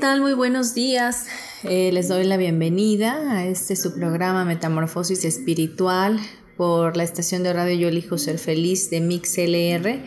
[0.00, 0.22] Tal?
[0.22, 1.26] Muy buenos días.
[1.62, 6.18] Eh, les doy la bienvenida a este su programa Metamorfosis Espiritual
[6.56, 10.02] por la estación de radio Yo Elijo Ser Feliz de MixLR.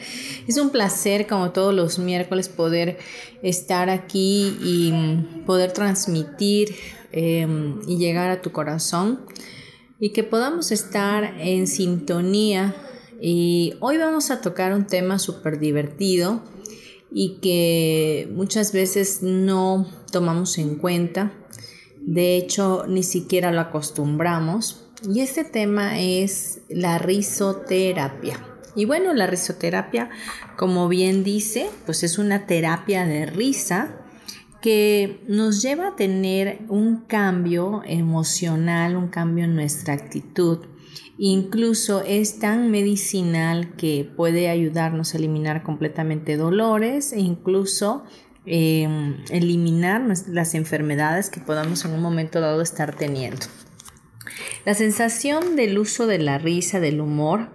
[0.47, 2.97] Es un placer, como todos los miércoles, poder
[3.44, 6.73] estar aquí y poder transmitir
[7.11, 9.19] em, y llegar a tu corazón
[10.00, 12.73] y que podamos estar en sintonía.
[13.22, 16.41] Y hoy vamos a tocar un tema súper divertido
[17.14, 21.31] y que muchas veces no tomamos en cuenta.
[22.02, 24.88] De hecho, ni siquiera lo acostumbramos.
[25.08, 28.44] Y este tema es la risoterapia.
[28.75, 30.09] Y bueno, la risoterapia,
[30.58, 34.00] como bien dice, pues es una terapia de risa
[34.61, 40.59] que nos lleva a tener un cambio emocional, un cambio en nuestra actitud
[41.17, 48.03] Incluso es tan medicinal que puede ayudarnos a eliminar completamente dolores e incluso
[48.45, 53.45] em, eliminar las enfermedades que podamos en un momento dado estar teniendo.
[54.66, 57.50] La sensación del uso de la risa, del humor,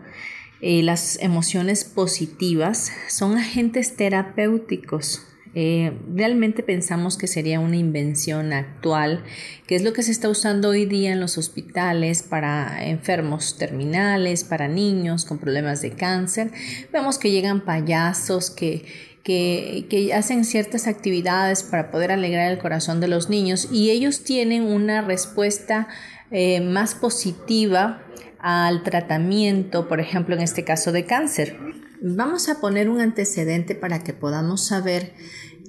[0.60, 9.24] y las emociones positivas son agentes terapéuticos eh, realmente pensamos que sería una invención actual,
[9.66, 14.44] que es lo que se está usando hoy día en los hospitales para enfermos terminales,
[14.44, 16.50] para niños con problemas de cáncer.
[16.92, 18.84] Vemos que llegan payasos que,
[19.24, 24.62] que, hacen ciertas actividades para poder alegrar el corazón de los niños y ellos tienen
[24.62, 25.88] una respuesta
[26.30, 28.02] eh, más positiva
[28.40, 31.58] al tratamiento, por ejemplo, en este caso de cáncer.
[32.00, 35.14] Vamos a poner un antecedente para que podamos saber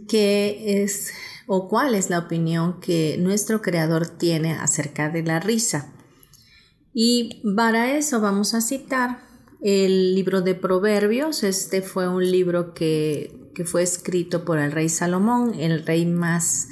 [0.08, 1.12] qué es
[1.48, 5.92] o cuál es la opinión que nuestro creador tiene acerca de la risa.
[6.94, 9.22] Y para eso vamos a citar
[9.62, 11.44] el libro de Proverbios.
[11.44, 16.68] Este fue un libro que, que fue escrito por el rey Salomón, el rey más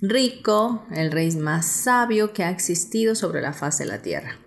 [0.00, 4.38] rico, el rey más sabio que ha existido sobre la faz de la tierra.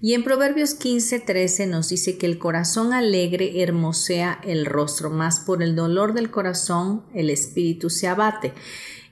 [0.00, 5.40] Y en Proverbios 15, 13 nos dice que el corazón alegre hermosea el rostro, más
[5.40, 8.52] por el dolor del corazón el espíritu se abate.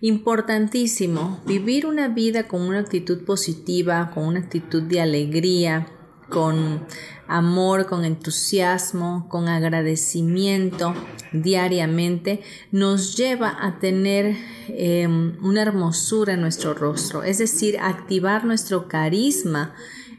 [0.01, 5.89] Importantísimo, vivir una vida con una actitud positiva, con una actitud de alegría,
[6.29, 6.87] con
[7.27, 10.95] amor, con entusiasmo, con agradecimiento
[11.33, 14.37] diariamente, nos lleva a tener
[14.69, 19.75] em, una hermosura en nuestro rostro, es decir, activar nuestro carisma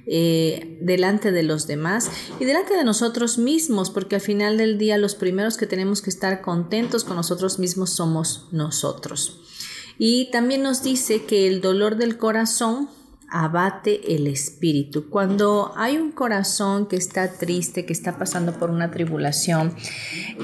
[0.09, 2.09] eh, delante de los demás
[2.39, 6.09] y delante de nosotros mismos, porque al final del día los primeros que tenemos que
[6.09, 9.41] estar contentos con nosotros mismos somos nosotros.
[9.97, 12.89] Y también nos dice que el dolor del corazón
[13.29, 15.09] abate el espíritu.
[15.09, 19.75] Cuando hay un corazón que está triste, que está pasando por una tribulación,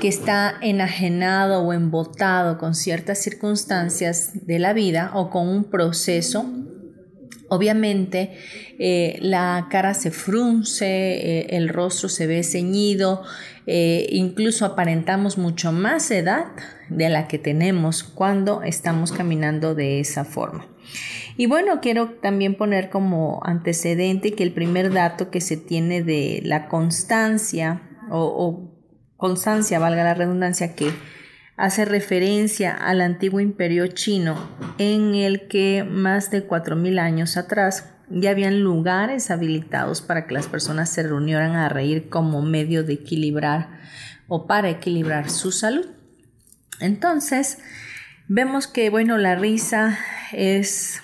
[0.01, 6.45] que está enajenado o embotado con ciertas circunstancias de la vida o con un proceso,
[7.53, 8.31] Obviamente
[8.79, 13.21] eh, la cara se frunce, eh, el rostro se ve ceñido,
[13.67, 16.47] eh, incluso aparentamos mucho más edad
[16.89, 20.65] de la que tenemos cuando estamos caminando de esa forma.
[21.37, 26.41] Y bueno, quiero también poner como antecedente que el primer dato que se tiene de
[26.43, 28.73] la constancia o, o
[29.15, 30.91] constancia, valga la redundancia, que
[31.55, 34.35] hace referencia al antiguo imperio chino
[34.77, 40.47] en el que más de 4.000 años atrás ya habían lugares habilitados para que las
[40.47, 43.81] personas se reunieran a reír como medio de equilibrar
[44.27, 45.85] o para equilibrar su salud.
[46.79, 47.59] Entonces,
[48.27, 49.97] vemos que bueno, la risa
[50.31, 51.01] es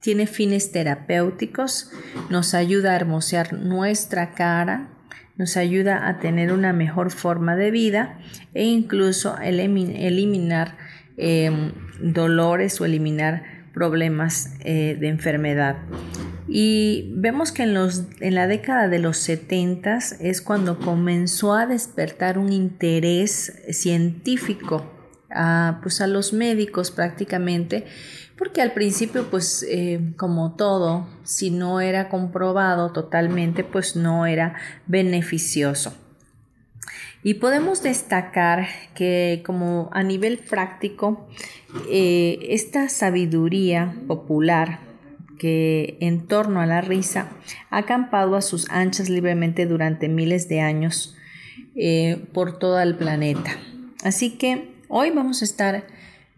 [0.00, 1.90] tiene fines terapéuticos,
[2.30, 4.88] nos ayuda a hermosear nuestra cara,
[5.38, 8.18] nos ayuda a tener una mejor forma de vida
[8.54, 10.76] e incluso eliminar
[11.16, 15.76] em, dolores o eliminar problemas eh, de enfermedad.
[16.48, 21.66] Y vemos que en, los, en la década de los 70 es cuando comenzó a
[21.66, 24.90] despertar un interés científico
[25.30, 27.84] a, pues a los médicos prácticamente,
[28.38, 34.54] porque al principio pues eh, como todo, si no era comprobado totalmente pues no era
[34.86, 35.94] beneficioso.
[37.24, 41.28] Y podemos destacar que como a nivel práctico,
[41.90, 44.80] eh, esta sabiduría popular
[45.38, 47.30] que en torno a la risa
[47.70, 51.16] ha acampado a sus anchas libremente durante miles de años
[51.74, 53.50] eh, por todo el planeta.
[54.04, 55.86] Así que hoy vamos a estar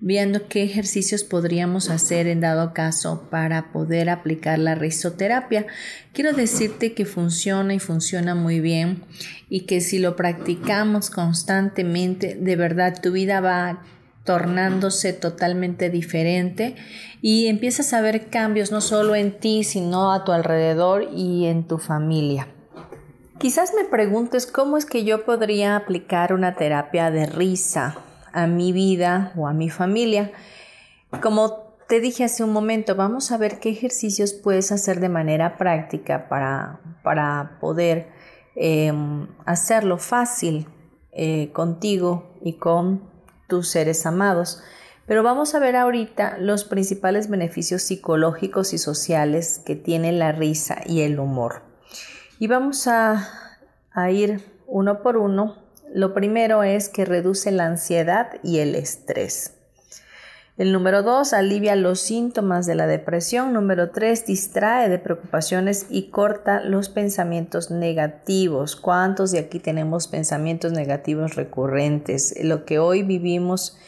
[0.01, 5.67] viendo qué ejercicios podríamos hacer en dado caso para poder aplicar la risoterapia.
[6.13, 9.03] Quiero decirte que funciona y funciona muy bien
[9.51, 13.83] y que si lo practicamos constantemente, de verdad tu vida va
[14.25, 16.77] tornándose totalmente diferente
[17.21, 21.67] y empiezas a ver cambios no solo en ti, sino a tu alrededor y en
[21.67, 22.49] tu familia.
[23.39, 27.97] Quizás me preguntes cómo es que yo podría aplicar una terapia de risa
[28.33, 30.33] a mi vida o a mi familia.
[31.23, 35.59] Como te dije hace un momento, vamos a ver qué ejercicios puedes hacer de manera
[35.59, 38.09] práctica para, para poder
[38.55, 40.69] em, hacerlo fácil
[41.11, 43.11] eh, contigo y con
[43.49, 44.63] tus seres amados.
[45.07, 50.83] Pero vamos a ver ahorita los principales beneficios psicológicos y sociales que tiene la risa
[50.87, 51.63] y el humor.
[52.39, 53.29] Y vamos a,
[53.91, 55.60] a ir uno por uno
[55.93, 59.55] lo primero es que reduce la ansiedad y el estrés.
[60.57, 63.55] El número dos, alivia los síntomas de la depresión.
[63.55, 68.77] Número tres, distrae de preocupaciones y corta los pensamientos negativos.
[68.77, 72.35] ¿Cuántos de aquí tenemos pensamientos negativos recurrentes?
[72.43, 73.79] Lo que hoy vivimos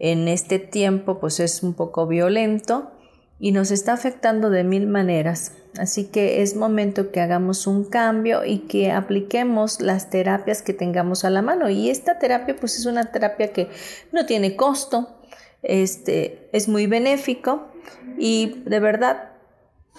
[0.00, 2.90] en este tiempo pues es un poco violento
[3.40, 5.52] y nos está afectando de mil maneras.
[5.78, 11.24] Así que es momento que hagamos un cambio y que apliquemos las terapias que tengamos
[11.24, 11.68] a la mano.
[11.68, 13.68] Y esta terapia pues es una terapia que
[14.12, 15.20] no tiene costo,
[15.62, 17.68] este, es muy benéfico
[18.16, 19.30] y de verdad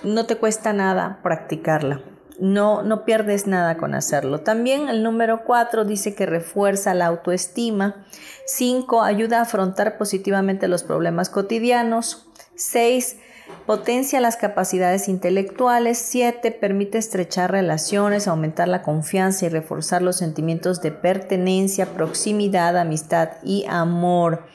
[0.03, 2.01] no te cuesta nada practicarla.
[2.39, 4.42] No, no pierdes nada con hacerlo.
[4.42, 8.06] También el número 4 dice que refuerza la autoestima.
[8.45, 12.30] 5 ayuda a afrontar positivamente los problemas cotidianos.
[12.56, 13.18] 6
[13.66, 15.98] Potencia las capacidades intelectuales.
[15.98, 16.51] 7.
[16.51, 23.66] Permite estrechar relaciones, aumentar la confianza y reforzar los sentimientos de pertenencia, proximidad, amistad y
[23.69, 24.46] amor.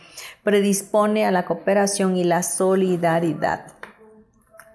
[0.42, 3.74] Predispone a la cooperación y la solidaridad.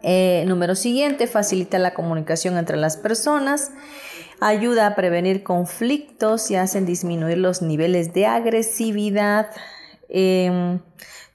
[0.02, 3.72] Eh, número siguiente, facilita la comunicación entre las personas,
[4.40, 9.48] ayuda a prevenir conflictos y hacen disminuir los niveles de agresividad.
[10.08, 10.80] Em,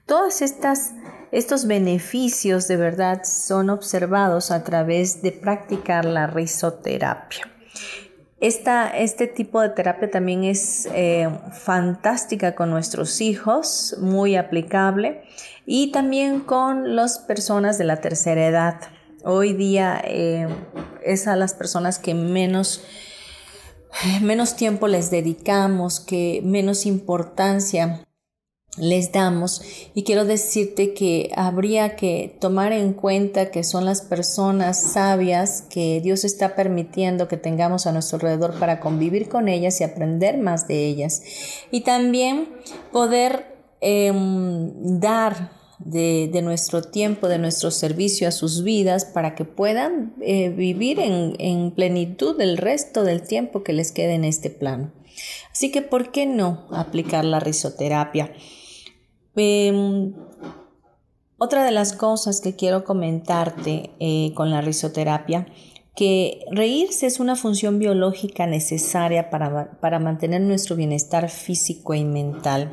[0.07, 0.93] todas estas
[1.35, 7.45] estos beneficios de verdad son observados a través de practicar la risoterapia.
[8.39, 15.23] este tipo de terapia también es eh, fantástica con nuestros hijos, muy aplicable,
[15.65, 18.75] y también con las personas de la tercera edad.
[19.25, 20.47] Hoy día eh,
[21.03, 22.81] es a las personas que menos,
[24.21, 28.04] menos tiempo les dedicamos, que menos importancia
[28.77, 29.61] les damos
[29.93, 36.01] y quiero decirte que habría que tomar en cuenta que son las personas sabias que
[36.01, 40.67] Dios está permitiendo que tengamos a nuestro alrededor para convivir con ellas y aprender más
[40.67, 41.21] de ellas
[41.71, 42.49] y también
[42.91, 43.45] poder
[43.79, 50.49] em, dar de, nuestro tiempo, de nuestro servicio a sus vidas para que puedan eh,
[50.49, 54.91] vivir en, en plenitud el resto del tiempo que les quede en este plano.
[55.51, 58.31] Así que, ¿por qué no aplicar la risoterapia?
[59.35, 60.13] Em,
[61.37, 65.47] otra de las cosas que quiero comentarte eh, con la risoterapia,
[65.95, 72.69] que reírse es una función biológica necesaria para, para, mantener nuestro bienestar físico y mental.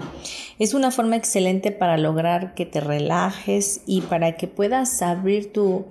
[0.58, 5.86] Es una forma excelente para lograr que te relajes y para que puedas abrir tu,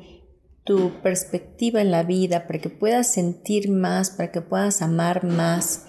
[0.66, 5.86] tu perspectiva en la vida, para que puedas sentir más, para que puedas amar más.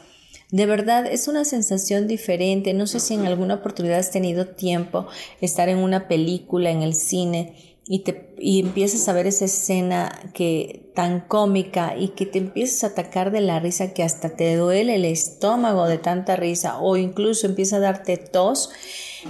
[0.52, 2.74] De verdad es una sensación diferente.
[2.74, 5.06] No sé si en alguna oportunidad has tenido tiempo
[5.40, 10.30] estar en una película, en el cine, y, te, y empiezas a ver esa escena
[10.34, 14.54] que tan cómica y que te empiezas a atacar de la risa que hasta te
[14.54, 18.70] duele el estómago de tanta risa o incluso empieza a darte tos,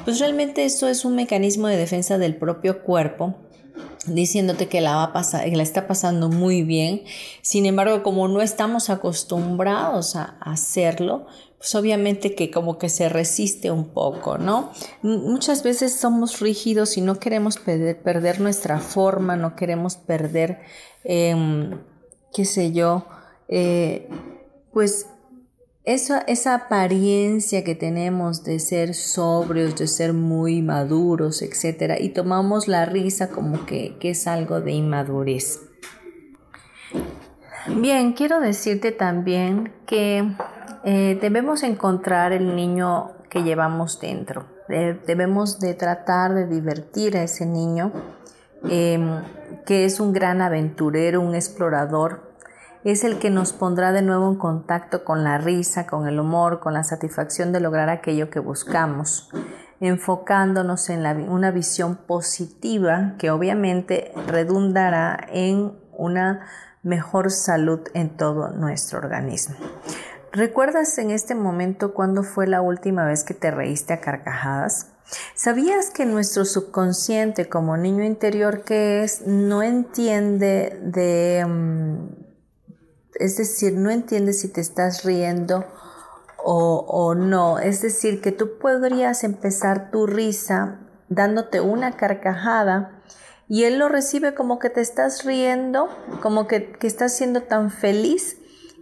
[0.04, 3.36] pues realmente esto es un mecanismo de defensa del propio cuerpo
[4.06, 7.04] diciéndote que la va a pasar, que la está pasando muy bien.
[7.42, 11.26] Sin embargo, como no estamos acostumbrados a hacerlo,
[11.62, 14.72] pues obviamente que como que se resiste un poco, ¿no?
[15.02, 20.58] Muchas veces somos rígidos y no queremos perder, nuestra forma, no queremos perder,
[21.04, 21.80] em,
[22.32, 23.06] qué sé yo,
[23.46, 24.08] eh,
[24.72, 25.06] pues
[25.84, 31.98] esa, esa apariencia que tenemos de ser sobrios, de ser muy maduros, etc.
[32.00, 35.60] Y tomamos la risa como que, que es algo de inmadurez.
[37.66, 40.24] Bien, quiero decirte también que
[40.84, 44.46] eh, debemos encontrar el niño que llevamos dentro.
[44.68, 47.92] debemos de tratar de divertir a ese niño
[48.68, 49.22] em,
[49.64, 52.31] que es un gran aventurero, un explorador,
[52.84, 56.60] es el que nos pondrá de nuevo en contacto con la risa, con el humor,
[56.60, 59.30] con la satisfacción de lograr aquello que buscamos,
[59.80, 66.46] enfocándonos en una visión positiva que obviamente redundará en una
[66.82, 69.56] mejor salud en todo nuestro organismo.
[70.32, 74.88] ¿Recuerdas en este momento cuándo fue la última vez que te reíste a carcajadas?
[75.34, 81.44] ¿Sabías que nuestro subconsciente como niño interior que es no entiende de...
[83.22, 85.64] Es decir, no entiende si te estás riendo
[86.42, 87.58] o, o no.
[87.58, 93.02] Es decir, que tú podrías empezar tu risa dándote una carcajada
[93.48, 95.88] y él lo recibe como que te estás riendo,
[96.22, 98.38] como que, que estás siendo tan feliz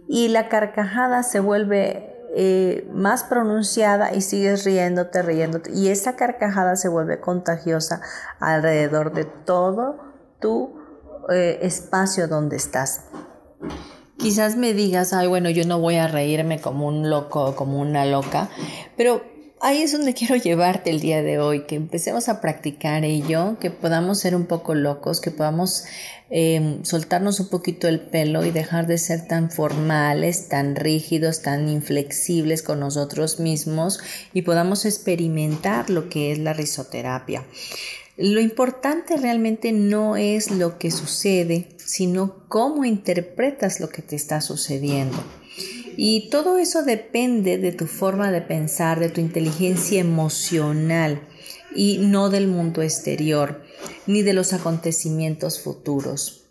[0.07, 6.77] y la carcajada se vuelve eh, más pronunciada y sigues riéndote, riéndote y esa carcajada
[6.77, 8.01] se vuelve contagiosa
[8.39, 9.99] alrededor de todo
[10.39, 10.79] tu
[11.29, 13.01] eh, espacio donde estás.
[14.21, 18.05] Quizás me digas, ay, bueno, yo no voy a reírme como un loco, como una
[18.05, 18.51] loca,
[18.95, 19.23] pero
[19.61, 23.71] ahí es donde quiero llevarte el día de hoy, que empecemos a practicar ello, que
[23.71, 25.85] podamos ser un poco locos, que podamos
[26.29, 31.67] em, soltarnos un poquito el pelo y dejar de ser tan formales, tan rígidos, tan
[31.67, 33.99] inflexibles con nosotros mismos
[34.33, 37.43] y podamos experimentar lo que es la risoterapia.
[38.17, 44.39] Lo importante realmente no es lo que sucede, sino cómo interpretas lo que te está
[44.39, 45.21] sucediendo.
[45.97, 51.21] Y todo eso depende de tu forma de pensar, de tu inteligencia emocional
[51.75, 53.63] y no del mundo exterior,
[54.07, 56.45] ni de los acontecimientos futuros.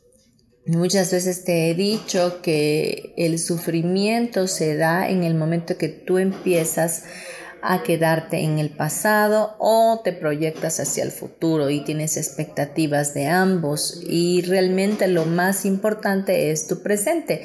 [0.67, 6.19] Muchas veces te he dicho que el sufrimiento se da en el momento que tú
[6.19, 7.05] empiezas
[7.63, 13.27] a quedarte en el pasado o te proyectas hacia el futuro y tienes expectativas de
[13.27, 17.45] ambos y realmente lo más importante es tu presente.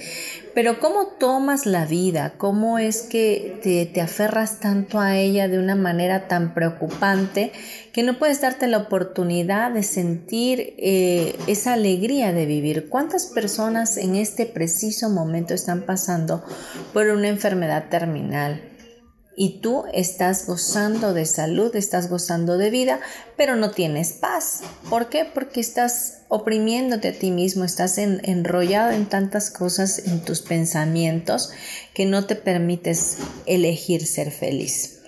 [0.54, 2.36] Pero ¿cómo tomas la vida?
[2.38, 7.52] ¿Cómo es que te, aferras tanto a ella de una manera tan preocupante
[7.92, 12.88] que no puedes darte la oportunidad de sentir eh, esa alegría de vivir?
[12.88, 16.42] ¿Cuántas personas en este preciso momento están pasando
[16.94, 18.75] por una enfermedad terminal?
[19.38, 23.00] Y tú estás gozando de salud, estás gozando de vida,
[23.36, 24.62] pero no tienes paz.
[24.90, 25.26] ¿Por qué?
[25.26, 31.52] Porque estás oprimiéndote a ti mismo, estás enrollado en tantas cosas en tus pensamientos
[31.94, 35.02] que no te permites elegir ser feliz.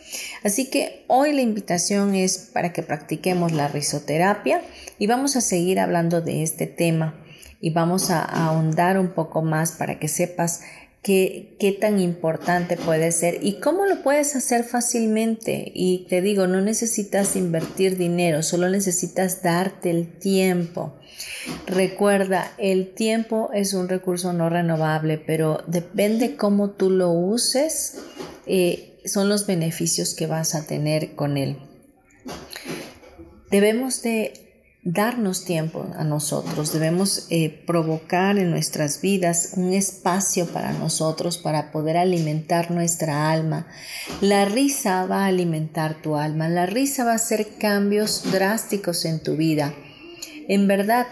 [0.44, 4.62] Así que hoy la invitación es para que practiquemos la risoterapia
[5.00, 7.24] y vamos a seguir hablando de este tema
[7.60, 10.62] y vamos a ahondar un poco más para que sepas
[11.08, 15.72] qué, tan importante puede ser y cómo lo puedes hacer fácilmente.
[15.74, 20.96] Y te digo, no necesitas invertir dinero, solo necesitas darte el tiempo.
[21.66, 28.00] Recuerda, el tiempo es un recurso no renovable, pero depende cómo tú lo uses,
[28.46, 31.58] eh, son los beneficios que vas a tener con él.
[33.50, 34.47] Debemos de
[34.90, 41.74] darnos tiempo a nosotros, debemos eh, provocar en nuestras vidas un espacio para nosotros para
[41.74, 43.68] poder alimentar nuestra alma.
[44.22, 49.22] La risa va a alimentar tu alma, la risa va a hacer cambios drásticos en
[49.22, 49.74] tu vida.
[50.48, 51.08] En verdad,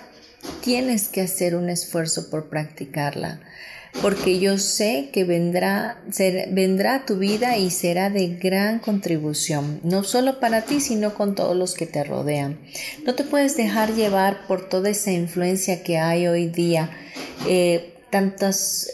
[0.62, 3.42] tienes que hacer un esfuerzo por practicarla
[4.02, 6.02] porque yo sé que vendrá,
[6.50, 11.36] vendrá a tu vida y será de gran contribución, no solo para ti, sino con
[11.36, 12.60] todos los que te rodean.
[13.06, 16.90] No te puedes dejar llevar por toda esa influencia que hay hoy día,
[17.48, 18.90] eh, tantas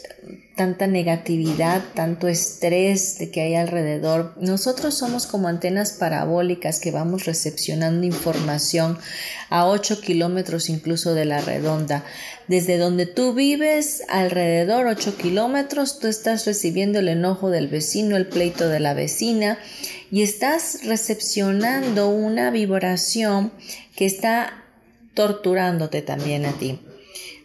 [0.56, 4.34] tanta negatividad, tanto estrés de que hay alrededor.
[4.40, 8.98] Nosotros somos como antenas parabólicas que vamos recepcionando información
[9.48, 12.04] a 8 kilómetros incluso de la redonda.
[12.48, 18.26] Desde donde tú vives, alrededor 8 kilómetros, tú estás recibiendo el enojo del vecino, el
[18.26, 19.58] pleito de la vecina
[20.10, 23.52] y estás recepcionando una vibración
[23.96, 24.64] que está
[25.14, 26.80] torturándote también a ti.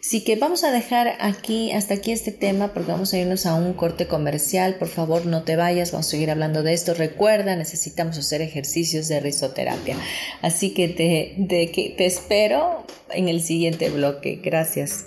[0.08, 3.54] Así que vamos a dejar aquí, hasta aquí este tema, porque vamos a irnos a
[3.54, 4.76] un corte comercial.
[4.76, 6.94] Por favor, no te vayas, vamos a seguir hablando de esto.
[6.94, 9.98] Recuerda, necesitamos hacer ejercicios de risoterapia.
[10.40, 11.46] Así que te,
[11.94, 14.40] te espero en el siguiente bloque.
[14.42, 15.04] Gracias.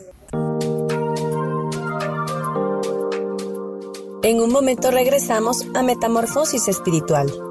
[4.21, 7.50] En un momento regresamos a Metamorfosis Espiritual.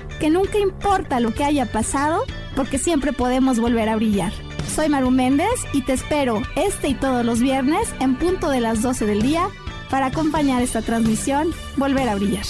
[0.21, 2.25] que nunca importa lo que haya pasado,
[2.55, 4.31] porque siempre podemos volver a brillar.
[4.67, 8.83] Soy Maru Méndez y te espero este y todos los viernes en punto de las
[8.83, 9.47] 12 del día
[9.89, 12.45] para acompañar esta transmisión Volver a Brillar.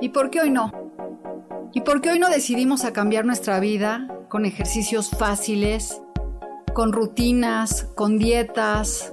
[0.00, 0.70] ¿Y por qué hoy no?
[1.72, 6.00] ¿Y por qué hoy no decidimos a cambiar nuestra vida con ejercicios fáciles,
[6.72, 9.12] con rutinas, con dietas,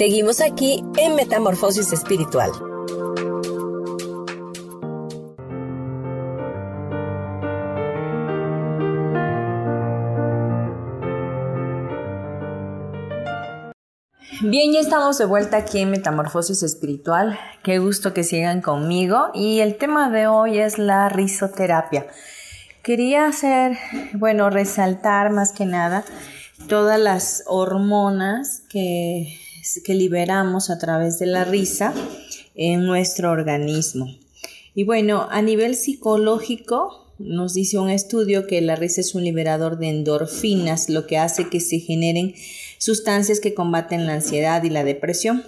[0.00, 2.50] Seguimos aquí en Metamorfosis Espiritual.
[14.40, 17.38] Bien, ya estamos de vuelta aquí en Metamorfosis Espiritual.
[17.62, 19.26] Qué gusto que sigan conmigo.
[19.34, 22.06] Y el tema de hoy es la risoterapia.
[22.82, 23.76] Quería hacer,
[24.14, 26.06] bueno, resaltar más que nada
[26.68, 29.26] todas las hormonas que,
[29.84, 31.94] que liberamos a través de la risa
[32.54, 34.06] en nuestro organismo.
[34.74, 39.78] Y bueno, a nivel psicológico, nos dice un estudio que la risa es un liberador
[39.78, 42.34] de endorfinas, lo que hace que se generen
[42.78, 45.44] sustancias que combaten la ansiedad y la depresión.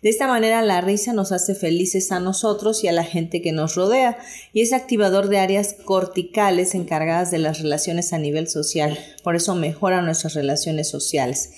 [0.00, 3.52] De esta manera la risa nos hace felices a nosotros y a la gente que
[3.52, 4.18] nos rodea
[4.54, 8.98] y es activador de áreas corticales encargadas de las relaciones a nivel social.
[9.22, 11.50] Por eso mejora nuestras relaciones sociales.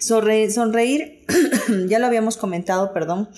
[0.00, 1.24] Sonreír,
[1.88, 3.28] ya lo habíamos comentado, perdón,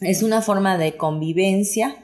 [0.00, 1.96] es una forma de convivencia.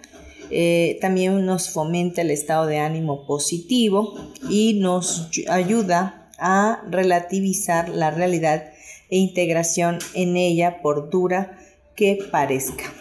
[0.50, 4.14] Eh, también nos fomenta el estado de ánimo positivo
[4.50, 8.72] y nos ayuda a relativizar la realidad
[9.08, 11.58] e integración en ella por dura
[11.96, 12.92] que parezca.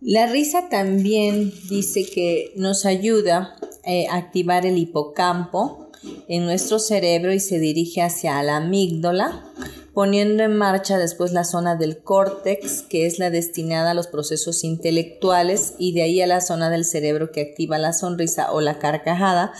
[0.00, 5.79] La risa también dice que nos ayuda eh, a activar el hipocampo
[6.28, 9.44] en nuestro cerebro y se dirige hacia la amígdala,
[9.92, 14.64] poniendo en marcha después la zona del córtex, que es la destinada a los procesos
[14.64, 18.78] intelectuales, y de ahí a la zona del cerebro que activa la sonrisa o la
[18.78, 19.52] carcajada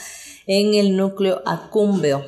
[0.47, 2.25] en el núcleo acúmbeo.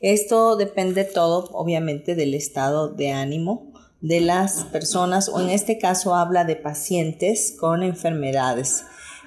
[0.00, 6.14] Esto depende todo, obviamente, del estado de ánimo de las personas o en este caso
[6.16, 8.84] habla de pacientes con enfermedades.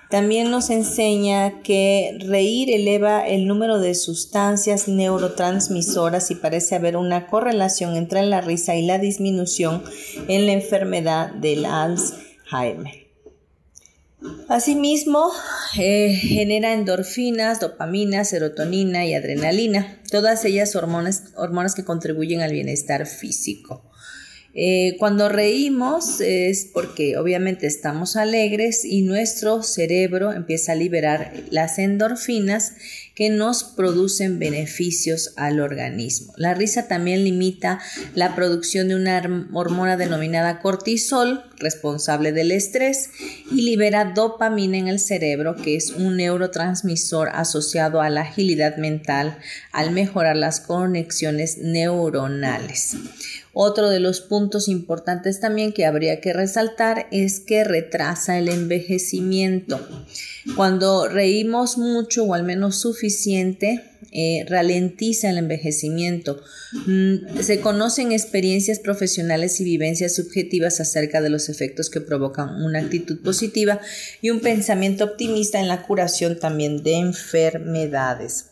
[0.09, 7.27] También nos enseña que reír eleva el número de sustancias neurotransmisoras y parece haber una
[7.27, 9.83] correlación entre la risa y la disminución
[10.27, 13.05] en la enfermedad del Alzheimer.
[14.47, 15.31] Asimismo,
[15.77, 23.05] eh, genera endorfinas, dopamina, serotonina y adrenalina, todas ellas hormonas, hormonas que contribuyen al bienestar
[23.07, 23.83] físico.
[24.57, 31.77] Eh, cuando reímos es porque obviamente estamos alegres y nuestro cerebro empieza a liberar las
[31.77, 32.73] endorfinas
[33.15, 36.33] que nos producen beneficios al organismo.
[36.37, 37.79] La risa también limita
[38.13, 43.09] la producción de una hormona denominada cortisol, responsable del estrés,
[43.51, 49.37] y libera dopamina en el cerebro, que es un neurotransmisor asociado a la agilidad mental
[49.71, 52.97] al mejorar las conexiones neuronales.
[53.57, 59.79] Otro de los puntos importantes también que habría que resaltar es que retrasa el envejecimiento.
[60.57, 66.41] Cuando reímos mucho o al menos suficiente, eh, ralentiza el envejecimiento.
[66.87, 72.79] Mm, se conocen experiencias profesionales y vivencias subjetivas acerca de los efectos que provocan una
[72.79, 73.81] actitud positiva
[74.21, 78.45] y un pensamiento optimista en la curación también de enfermedades.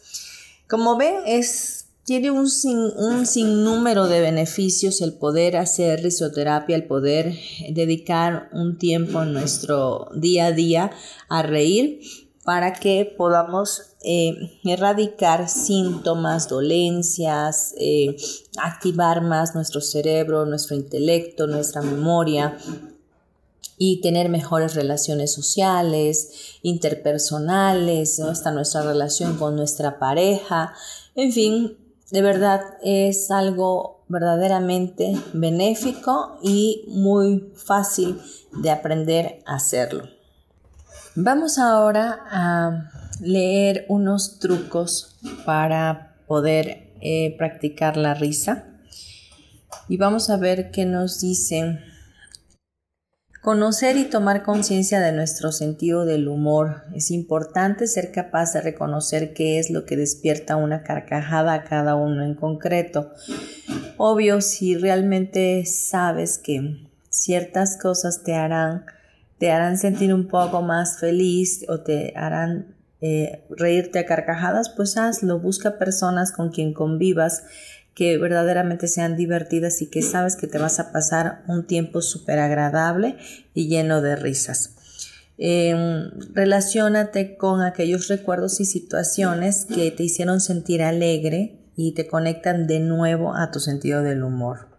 [0.67, 2.49] Como ven, es tiene un,
[2.97, 7.33] un sinnúmero de beneficios el poder hacer risoterapia, el poder
[7.69, 10.91] dedicar un tiempo en nuestro día a día
[11.29, 12.01] a reír
[12.43, 18.17] para que podamos eh, erradicar síntomas, dolencias, eh,
[18.57, 22.57] activar más nuestro cerebro, nuestro intelecto, nuestra memoria
[23.77, 30.73] y tener mejores relaciones sociales, interpersonales, hasta nuestra relación con nuestra pareja,
[31.15, 31.77] en fin,
[32.11, 40.22] de verdad es algo verdaderamente benéfico y muy fácil de aprender a hacerlo.
[41.15, 42.89] Vamos ahora a
[43.21, 48.65] leer unos trucos para poder eh, practicar la risa
[49.87, 51.79] y vamos a ver qué nos dicen
[53.43, 56.83] Conocer y tomar conciencia de nuestro sentido del humor.
[56.95, 61.95] Es importante ser capaz de reconocer qué es lo que despierta una carcajada a cada
[61.95, 63.11] uno en concreto.
[63.97, 68.85] Obvio, si realmente sabes que ciertas cosas te harán,
[69.43, 74.95] te harán sentir un poco más feliz o te harán eh, reírte a carcajadas, pues
[74.95, 75.37] hazlo.
[75.37, 77.43] Busca personas con quien convivas
[77.93, 82.39] que verdaderamente sean divertidas y que sabes que te vas a pasar un tiempo súper
[82.39, 83.17] agradable
[83.53, 84.75] y lleno de risas.
[85.37, 85.75] Eh,
[86.31, 92.79] relaciónate con aquellos recuerdos y situaciones que te hicieron sentir alegre y te conectan de
[92.79, 94.69] nuevo a tu sentido del humor.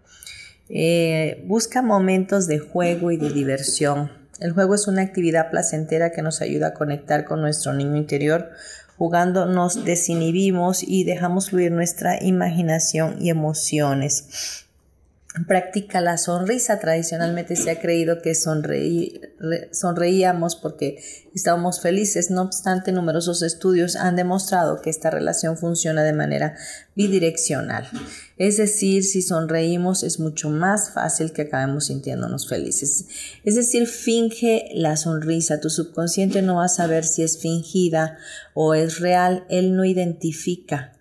[0.71, 4.24] Eh, busca momentos de juego y de diversión.
[4.41, 8.51] El juego es una actividad placentera que nos ayuda a conectar con nuestro niño interior
[8.97, 14.64] Jugando nos desinhibimos y dejamos fluir nuestra imaginación y emociones.
[15.49, 16.79] Practica la sonrisa.
[16.79, 21.03] Tradicionalmente se ha creído que sonreíamos porque
[21.35, 22.31] estábamos felices.
[22.31, 26.55] No obstante, numerosos estudios han demostrado que esta relación funciona de manera
[26.95, 27.89] bidireccional.
[28.37, 33.07] Es decir, si sonreímos es mucho más fácil que acabemos sintiéndonos felices.
[33.43, 35.59] Es decir, finge la sonrisa.
[35.59, 38.19] Tu subconsciente no va a saber si es fingida
[38.55, 39.47] o es real.
[39.51, 40.94] Él no identifica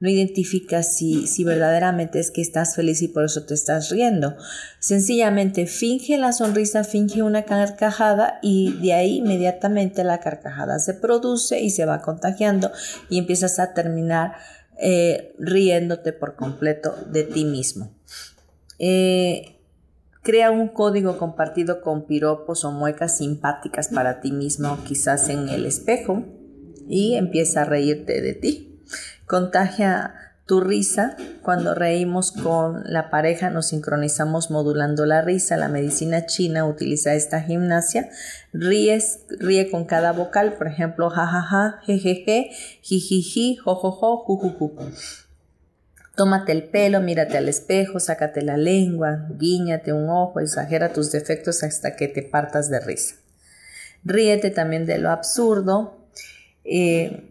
[0.00, 4.34] no identificas si, si verdaderamente es que estás feliz y por eso te estás riendo.
[4.78, 11.60] Sencillamente finge la sonrisa, finge una carcajada y de ahí inmediatamente la carcajada se produce
[11.60, 12.72] y se va contagiando
[13.10, 14.32] y empiezas a terminar
[14.80, 17.94] eh, riéndote por completo de ti mismo.
[18.78, 19.58] Eh,
[20.22, 25.66] crea un código compartido con piropos o muecas simpáticas para ti mismo, quizás en el
[25.66, 26.24] espejo,
[26.88, 28.69] y empieza a reírte de ti.
[29.30, 31.16] Contagia tu risa.
[31.42, 35.56] Cuando reímos con la pareja nos sincronizamos modulando la risa.
[35.56, 38.10] La medicina china utiliza esta gimnasia.
[38.52, 42.50] Ríes, ríe con cada vocal, por ejemplo, jajaja, jejeje,
[42.82, 44.76] jijiji, jojojo, jujuju.
[46.16, 51.62] Tómate el pelo, mírate al espejo, sácate la lengua, guíñate un ojo, exagera tus defectos
[51.62, 53.14] hasta que te partas de risa.
[54.02, 56.08] Ríete también de lo absurdo.
[56.64, 57.29] Eh,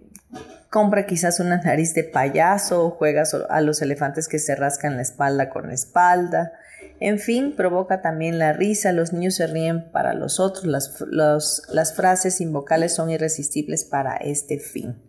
[0.69, 5.49] compra quizás una nariz de payaso, juegas a los elefantes que se rascan la espalda
[5.49, 6.53] con la espalda.
[6.99, 11.93] En fin, provoca también la risa, los niños se ríen para los otros, las, las
[11.95, 15.08] frases sin vocales son irresistibles para este fin.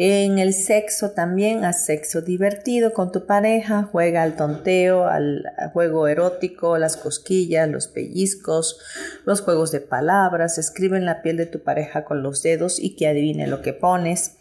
[0.00, 6.06] En el sexo también, haz sexo divertido con tu pareja, juega al tonteo, al juego
[6.06, 8.78] erótico, las cosquillas, los pellizcos,
[9.24, 12.94] los juegos de palabras, escribe en la piel de tu pareja con los dedos y
[12.94, 14.36] que adivine lo que pones.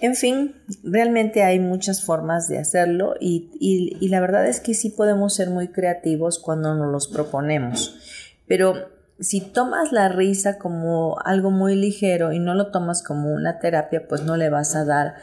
[0.00, 0.54] En fin,
[0.84, 5.50] realmente hay muchas formas de hacerlo y, y la verdad es que sí podemos ser
[5.50, 7.96] muy creativos cuando nos los proponemos.
[8.46, 13.58] Pero si tomas la risa como algo muy ligero y no lo tomas como una
[13.58, 15.16] terapia, pues no le vas a dar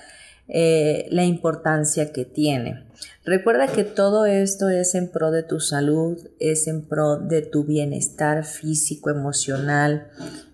[0.47, 2.85] eh, la importancia que tiene.
[3.25, 7.65] Recuerda que todo esto es en pro de tu salud, es en pro de tu
[7.65, 10.07] bienestar físico, emocional,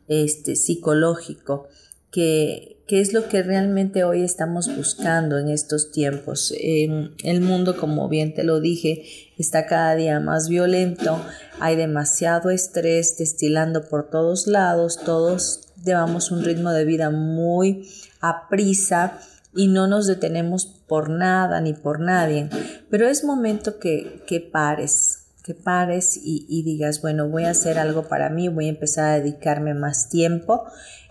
[0.08, 1.68] este, psicológico,
[2.12, 6.54] que, qué es lo que realmente hoy estamos buscando en estos tiempos.
[6.58, 9.04] el mundo, como bien te lo dije,
[9.38, 11.20] está cada día más violento,
[11.60, 17.90] hay demasiado estrés destilando por todos lados, todos llevamos un ritmo de vida muy
[18.22, 19.20] a prisa
[19.56, 22.50] y no nos detenemos por nada ni por nadie,
[22.90, 25.13] pero es momento que, que pares,
[25.44, 29.20] que pares y, digas, bueno, voy a hacer algo para mí, voy a empezar a
[29.20, 30.64] dedicarme más tiempo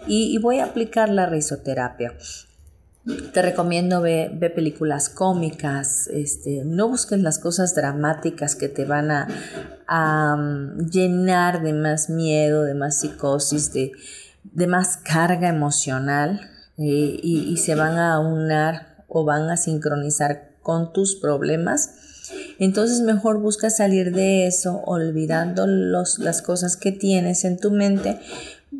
[0.06, 2.14] y, voy a aplicar la risoterapia.
[3.34, 10.36] Te recomiendo ver, películas cómicas, este, no busques las cosas dramáticas que te van a,
[10.36, 13.92] mm, llenar de más miedo, de más psicosis, de,
[14.66, 16.40] más carga emocional
[16.78, 22.01] eh, y, y se van a aunar o van a sincronizar con tus problemas
[22.58, 28.18] entonces mejor busca salir de eso olvidando las cosas que tienes en tu mente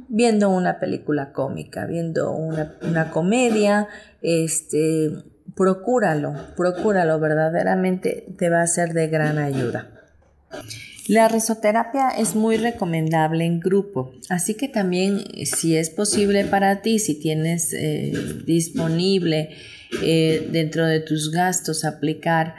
[0.08, 3.88] viendo una película cómica, viendo una, comedia,
[4.20, 5.10] este,
[5.56, 9.90] procúralo, procúralo, verdaderamente te va a ser de gran ayuda.
[11.08, 16.98] La risoterapia es muy recomendable en grupo, así que también si es posible para ti,
[16.98, 18.12] si tienes eh,
[18.46, 19.50] disponible
[20.02, 22.54] eh, dentro de tus gastos aplicar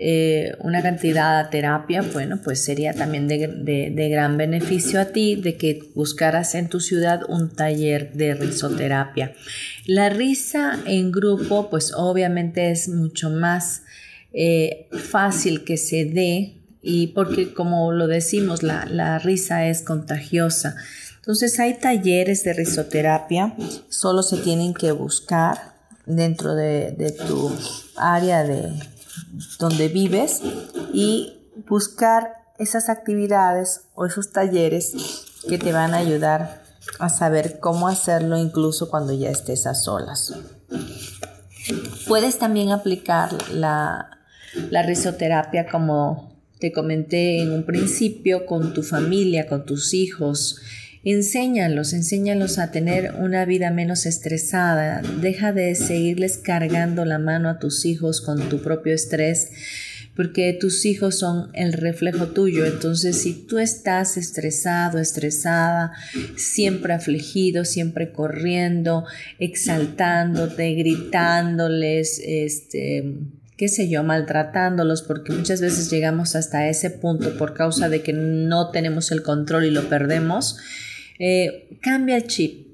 [0.00, 5.56] eh, una cantidad de terapia, bueno, pues sería también de, gran beneficio a ti de
[5.56, 9.32] que buscaras en tu ciudad un taller de risoterapia.
[9.86, 13.82] La risa en grupo, pues obviamente es mucho más
[14.32, 20.76] eh, fácil que se dé y porque como lo decimos, la, risa es contagiosa.
[21.16, 23.54] Entonces hay talleres de risoterapia,
[23.88, 25.74] solo se tienen que buscar
[26.06, 27.52] dentro de tu
[27.96, 28.72] área de,
[29.58, 30.40] donde vives
[30.92, 31.34] y
[31.68, 34.94] buscar esas actividades o esos talleres
[35.48, 36.62] que te van a ayudar
[36.98, 40.34] a saber cómo hacerlo incluso cuando ya estés a solas.
[42.06, 44.18] Puedes también aplicar la,
[44.70, 50.60] la risoterapia como te comenté en un principio con tu familia, con tus hijos,
[51.04, 55.00] Enséñalos, enséñalos a tener una vida menos estresada.
[55.20, 59.50] Deja de seguirles cargando la mano a tus hijos con tu propio estrés,
[60.16, 62.66] porque tus hijos son el reflejo tuyo.
[62.66, 65.92] Entonces, si tú estás estresado, estresada,
[66.36, 69.04] siempre afligido, siempre corriendo,
[69.38, 73.14] exaltándote, gritándoles, este
[73.56, 78.12] qué sé yo, maltratándolos, porque muchas veces llegamos hasta ese punto por causa de que
[78.12, 80.58] no tenemos el control y lo perdemos
[81.18, 82.68] eh, cambia el chip,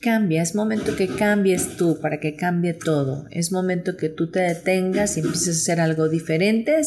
[0.00, 4.40] cambia, es momento que cambies tú para que cambie todo, es momento que tú te
[4.40, 6.80] detengas y empieces a hacer algo diferente,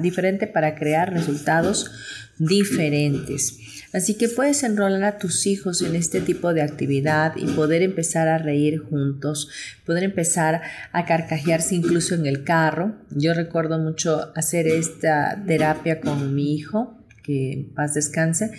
[0.00, 1.90] diferente para crear resultados
[2.38, 3.58] diferentes.
[3.92, 8.28] Así que puedes enrolar a tus hijos en este tipo de actividad y poder empezar
[8.28, 9.48] a reír juntos,
[9.84, 12.94] poder empezar a carcajearse incluso en el carro.
[13.10, 18.52] Yo recuerdo mucho hacer esta terapia con mi hijo, que en paz descanse,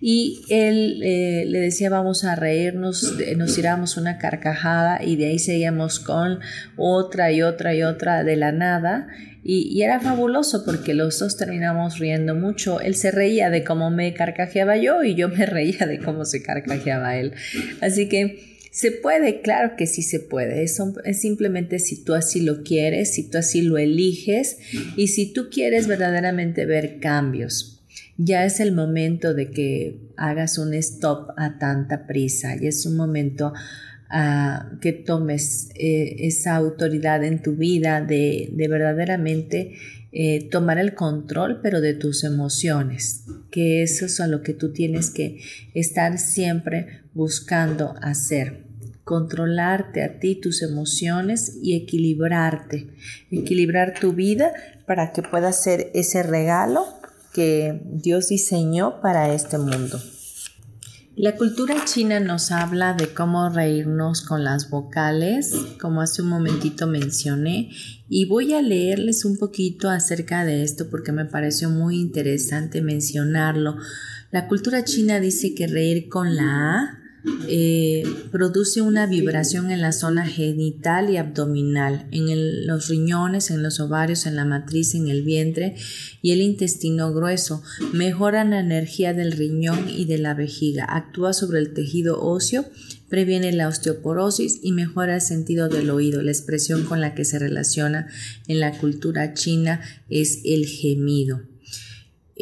[0.00, 5.38] y él eh, le decía vamos a reírnos, nos tiramos una carcajada y de ahí
[5.38, 6.40] seguíamos con
[6.76, 9.08] otra y otra y otra de la nada
[9.42, 12.80] y, era fabuloso porque los dos terminamos riendo mucho.
[12.80, 16.42] Él se reía de cómo me carcajeaba yo y yo me reía de cómo se
[16.42, 17.32] carcajeaba él.
[17.80, 20.62] Así que se puede, claro que sí se puede.
[20.62, 24.58] Es, es, simplemente si tú así lo quieres, si tú así lo eliges
[24.96, 27.69] y si tú quieres verdaderamente ver cambios
[28.22, 32.96] ya es el momento de que hagas un stop a tanta prisa y es un
[32.96, 33.52] momento
[34.80, 39.76] que tomes eh, esa autoridad en tu vida de, de verdaderamente
[40.10, 44.72] eh, tomar el control, pero de tus emociones, que eso es a lo que tú
[44.72, 45.40] tienes que
[45.74, 48.68] estar siempre buscando hacer
[49.04, 52.86] controlarte a ti, tus emociones y equilibrarte,
[53.32, 54.52] equilibrar tu vida
[54.86, 56.99] para que puedas ser ese regalo
[57.32, 60.00] que Dios diseñó para este mundo.
[61.16, 66.86] La cultura china nos habla de cómo reírnos con las vocales, como hace un momentito
[66.86, 67.70] mencioné,
[68.08, 73.76] y voy a leerles un poquito acerca de esto porque me pareció muy interesante mencionarlo.
[74.30, 76.99] La cultura china dice que reír con la A
[77.48, 83.80] eh, produce una vibración en la zona genital y abdominal, en los riñones, en los
[83.80, 85.74] ovarios, en la matriz, en el vientre
[86.22, 87.62] y el intestino grueso.
[87.92, 90.86] Mejora la energía del riñón y de la vejiga.
[90.88, 92.64] Actúa sobre el tejido óseo,
[93.08, 96.22] previene la osteoporosis y mejora el sentido del oído.
[96.22, 98.08] La expresión con la que se relaciona
[98.48, 101.49] en la cultura china es el gemido.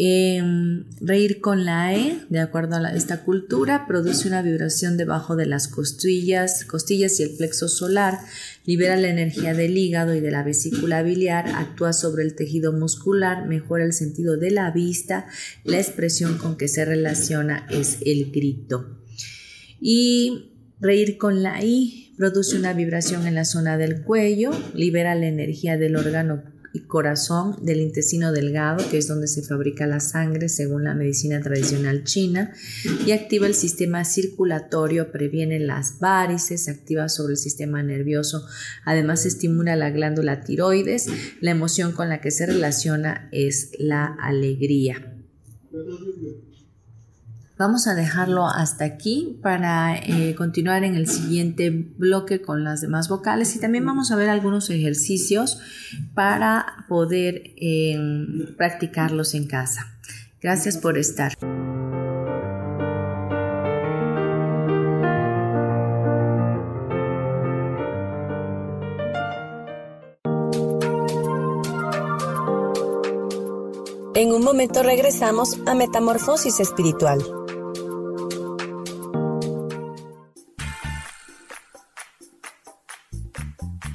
[0.00, 5.44] Em, reír con la E, de acuerdo a esta cultura, produce una vibración debajo de
[5.44, 8.16] las costillas, costillas y el plexo solar,
[8.64, 13.48] libera la energía del hígado y de la vesícula biliar, actúa sobre el tejido muscular,
[13.48, 15.26] mejora el sentido de la vista,
[15.64, 19.00] la expresión con que se relaciona es el grito.
[19.80, 25.26] Y reír con la I produce una vibración en la zona del cuello, libera la
[25.26, 30.84] energía del órgano corazón del intestino delgado, que es donde se fabrica la sangre según
[30.84, 32.52] la medicina tradicional china,
[33.06, 38.46] y activa el sistema circulatorio, previene las varices, activa sobre el sistema nervioso,
[38.84, 41.08] además estimula la glándula tiroides,
[41.40, 45.14] la emoción con la que se relaciona es la alegría.
[47.58, 53.08] Vamos a dejarlo hasta aquí para eh, continuar en el siguiente bloque con las demás
[53.08, 55.60] vocales y también vamos a ver algunos ejercicios
[56.14, 59.98] para poder em, practicarlos en casa.
[60.40, 61.32] Gracias por estar.
[74.14, 77.37] En un momento regresamos a Metamorfosis Espiritual.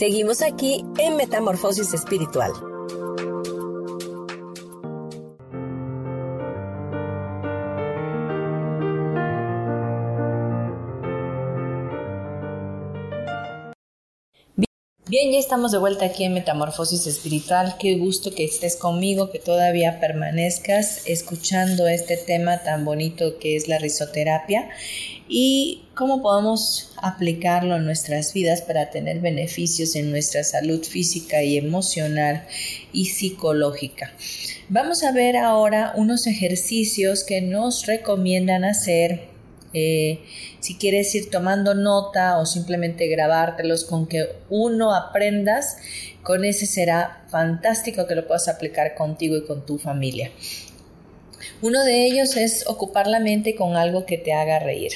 [0.00, 2.52] Seguimos aquí en Metamorfosis Espiritual.
[15.10, 17.74] Bien, ya estamos de vuelta aquí en Metamorfosis Espiritual.
[17.80, 23.66] Qué gusto que estés conmigo, que todavía permanezcas escuchando este tema tan bonito que es
[23.66, 24.68] la risoterapia
[25.28, 31.58] y cómo podemos aplicarlo en nuestras vidas para tener beneficios en nuestra salud física y
[31.58, 32.46] emocional
[32.92, 34.12] y psicológica.
[34.68, 39.29] Vamos a ver ahora unos ejercicios que nos recomiendan hacer
[39.72, 40.20] eh,
[40.60, 45.76] si quieres ir tomando nota o simplemente grabártelos con que uno aprendas,
[46.22, 50.30] con ese será fantástico que lo puedas aplicar contigo y con tu familia.
[51.62, 54.92] Uno de ellos es ocupar la mente con algo que te haga reír.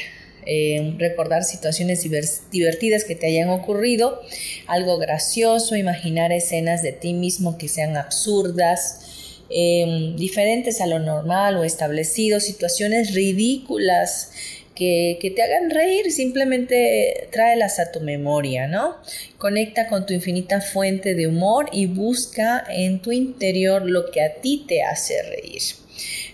[0.46, 2.02] Eh, recordar situaciones
[2.50, 4.20] divertidas que te hayan ocurrido,
[4.66, 9.00] algo gracioso, imaginar escenas de ti mismo que sean absurdas,
[9.48, 14.32] eh, diferentes a lo normal o establecido, situaciones ridículas
[14.74, 18.96] que, te hagan reír, simplemente tráelas a tu memoria, ¿no?
[19.38, 24.34] Conecta con tu infinita fuente de humor y busca en tu interior lo que a
[24.34, 25.62] ti te hace reír.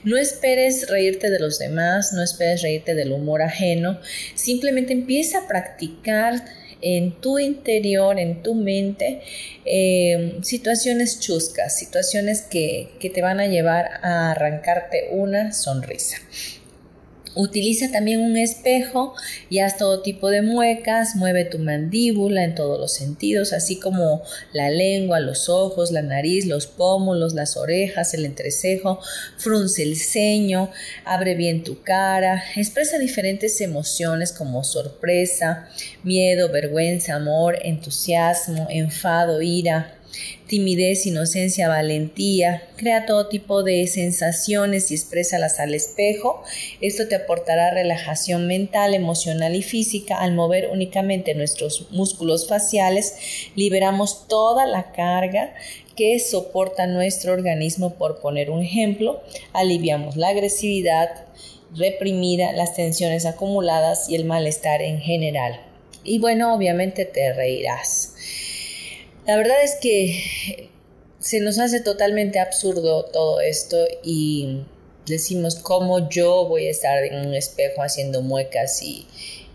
[0.05, 4.01] No esperes reírte de los demás, no esperes reírte del humor ajeno,
[4.35, 6.43] simplemente empieza a practicar
[6.83, 9.21] en tu interior, en tu mente,
[9.67, 16.17] eh, situaciones chuscas, situaciones que, que te van a llevar a arrancarte una sonrisa.
[17.35, 19.15] Utiliza también un espejo
[19.49, 24.23] y haz todo tipo de muecas, mueve tu mandíbula en todos los sentidos, así como
[24.53, 28.99] la lengua, los ojos, la nariz, los pómulos, las orejas, el entrecejo,
[29.37, 30.71] frunce el ceño,
[31.05, 35.69] abre bien tu cara, expresa diferentes emociones como sorpresa,
[36.03, 40.00] miedo, vergüenza, amor, entusiasmo, enfado, ira,
[40.51, 42.65] timidez, inocencia, valentía.
[42.77, 46.43] Crea todo tipo de sensaciones y exprésalas al espejo.
[46.81, 50.17] Esto te aportará relajación mental, emocional y física.
[50.17, 53.15] Al mover únicamente nuestros músculos faciales,
[53.55, 55.55] liberamos toda la carga
[55.95, 59.23] que soporta nuestro organismo, por poner un ejemplo.
[59.53, 61.11] Aliviamos la agresividad
[61.77, 65.61] reprimida, las tensiones acumuladas y el malestar en general.
[66.03, 68.15] Y bueno, obviamente te reirás.
[69.31, 70.69] La verdad es que
[71.21, 74.65] se nos hace totalmente absurdo todo esto y
[75.07, 79.07] decimos cómo yo voy a estar en un espejo haciendo muecas y,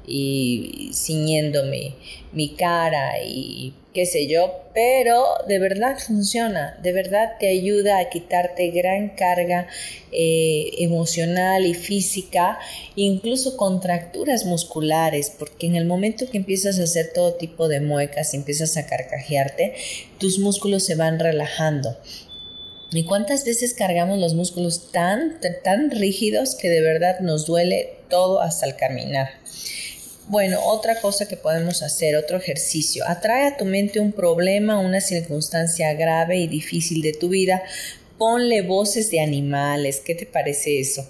[0.07, 1.93] y ciñéndome
[2.31, 8.09] mi cara y qué sé yo, pero de verdad funciona, de verdad te ayuda a
[8.09, 9.67] quitarte gran carga
[10.11, 12.59] eh, emocional y física,
[12.97, 18.33] incluso contracturas musculares, porque en el momento que empiezas a hacer todo tipo de muecas
[18.33, 19.75] y empiezas a carcajearte,
[20.19, 21.97] tus músculos se van relajando.
[22.91, 28.41] ¿Y cuántas veces cargamos los músculos tan, tan rígidos que de verdad nos duele todo
[28.41, 29.29] hasta el caminar?
[30.27, 34.99] Bueno, otra cosa que podemos hacer, otro ejercicio, atrae a tu mente un problema, una
[34.99, 37.61] circunstancia grave y difícil de tu vida.
[38.17, 41.07] Ponle voces de animales, ¿qué te parece eso?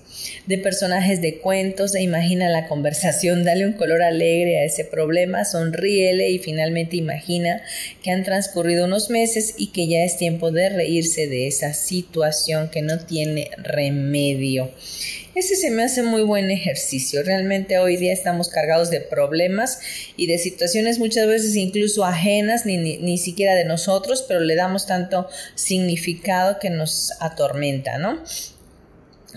[0.48, 5.46] De personajes de cuentos, e imagina la conversación, dale un color alegre a ese problema,
[5.46, 7.62] sonríele y finalmente imagina
[8.04, 12.70] que han transcurrido unos meses y que ya es tiempo de reírse de esa situación
[12.70, 14.72] que no tiene remedio.
[15.36, 17.22] Ese se me hace muy buen ejercicio.
[17.22, 19.80] Realmente hoy día estamos cargados de problemas
[20.16, 24.88] y de situaciones muchas veces incluso ajenas, ni, ni, siquiera de nosotros, pero le damos
[24.88, 28.24] tanto significado que nos atormenta, ¿no?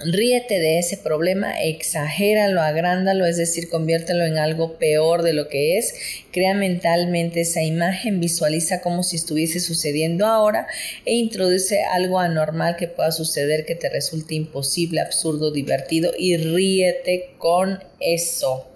[0.05, 5.77] Ríete de ese problema, exagéralo, agrándalo, es decir, conviértelo en algo peor de lo que
[5.77, 5.95] es.
[6.31, 10.69] Crea mentalmente esa imagen, visualiza como si estuviese sucediendo ahora
[11.05, 17.31] e introduce algo anormal que pueda suceder que te resulte imposible, absurdo, divertido y ríete
[17.39, 18.69] con eso.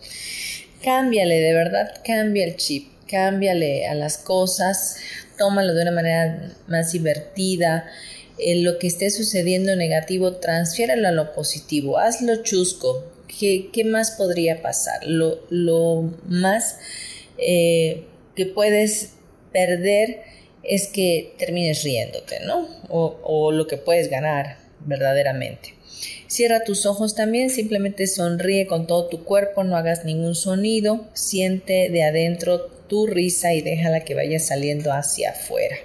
[0.83, 4.97] Cámbiale, de verdad, cambia el chip, cámbiale a las cosas,
[5.39, 7.89] tómalo de una manera más divertida
[8.57, 13.05] lo que esté sucediendo negativo, transfiéralo a lo positivo, hazlo chusco.
[13.27, 15.01] ¿Qué, más podría pasar?
[15.07, 16.79] Lo, más
[17.39, 18.05] eh,
[18.37, 19.15] que puedes
[19.53, 20.21] perder
[20.63, 22.69] es que termines riéndote, ¿no?
[22.89, 25.75] O lo que puedes ganar verdaderamente.
[26.27, 31.91] Cierra tus ojos también, simplemente sonríe con todo tu cuerpo, no hagas ningún sonido, siente
[31.91, 35.77] de adentro tu risa y déjala que vaya saliendo hacia afuera.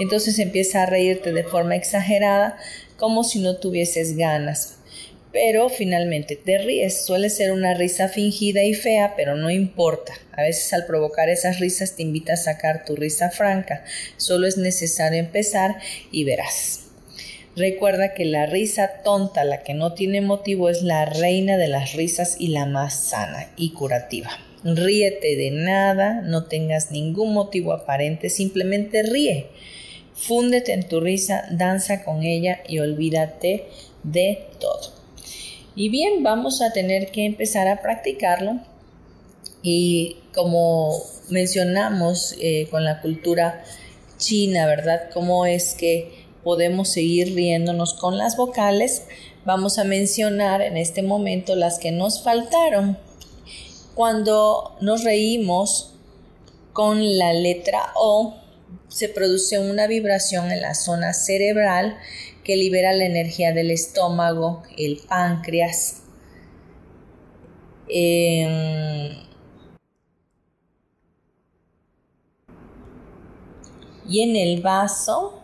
[0.00, 2.58] Entonces empieza a reírte de forma exagerada,
[2.96, 4.76] como si no tuvieses ganas.
[5.32, 7.04] Pero finalmente te ríes.
[7.04, 10.14] Suele ser una risa fingida y fea, pero no importa.
[10.32, 13.84] A veces al provocar esas risas te invita a sacar tu risa franca.
[14.16, 15.76] Solo es necesario empezar
[16.10, 16.84] y verás.
[17.56, 21.92] Recuerda que la risa tonta, la que no tiene motivo, es la reina de las
[21.92, 24.30] risas y la más sana y curativa.
[24.64, 29.46] Ríete de nada, no tengas ningún motivo aparente, simplemente ríe.
[30.14, 33.66] Fúndete en tu risa, danza con ella y olvídate
[34.02, 34.92] de todo.
[35.76, 38.58] Y bien, vamos a tener que empezar a practicarlo.
[39.62, 40.92] Y como
[41.28, 43.62] mencionamos eh, con la cultura
[44.16, 45.10] china, ¿verdad?
[45.14, 49.04] ¿Cómo es que podemos seguir riéndonos con las vocales?
[49.44, 52.98] Vamos a mencionar en este momento las que nos faltaron.
[53.98, 55.92] Cuando nos reímos
[56.72, 58.36] con la letra O,
[58.86, 61.98] se produce una vibración en la zona cerebral
[62.44, 66.04] que libera la energía del estómago, el páncreas.
[67.88, 69.16] Em,
[74.08, 75.37] y en el vaso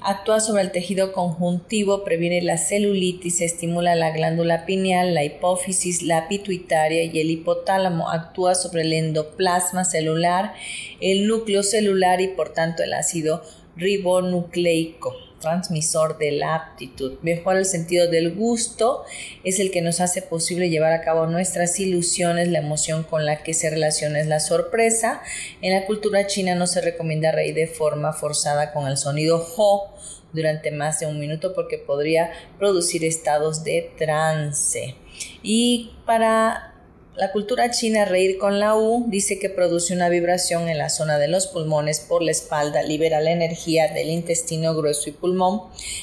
[0.00, 6.28] actúa sobre el tejido conjuntivo, previene la celulitis, estimula la glándula pineal, la hipófisis, la
[6.28, 10.54] pituitaria y el hipotálamo, actúa sobre el endoplasma celular,
[11.00, 13.42] el núcleo celular y por tanto el ácido
[13.76, 17.18] ribonucleico transmisor de la aptitud.
[17.22, 19.04] Mejora el sentido del gusto,
[19.44, 23.42] es el que nos hace posible llevar a cabo nuestras ilusiones, la emoción con la
[23.42, 25.22] que se relaciona es la sorpresa.
[25.62, 29.94] En la cultura china no se recomienda reír de forma forzada con el sonido ho
[30.32, 34.94] durante más de un minuto porque podría producir estados de trance.
[35.42, 36.67] Y para
[37.18, 41.18] la cultura china reír con la U dice que produce una vibración en la zona
[41.18, 45.62] de los pulmones por la espalda, libera la energía del intestino grueso y pulmón,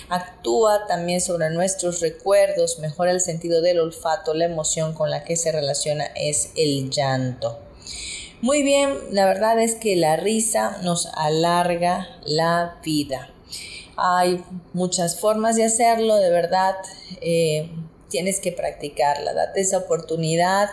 [0.09, 5.38] actúa también sobre nuestros recuerdos, mejora el sentido del olfato, la emoción con la que
[5.38, 7.59] se relaciona es el llanto.
[8.41, 13.30] Muy bien, la verdad es que la risa nos alarga la vida.
[13.95, 14.43] Hay
[14.74, 16.76] muchas formas de hacerlo, de verdad.
[17.22, 17.70] Eh,
[18.09, 20.70] tienes que practicarla, date esa oportunidad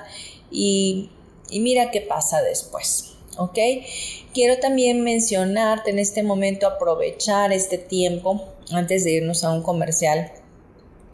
[0.52, 1.10] y,
[1.50, 3.14] mira qué pasa después.
[3.38, 3.58] ¿ok?
[4.34, 10.30] Quiero también mencionarte en este momento, aprovechar este tiempo antes de irnos a un comercial,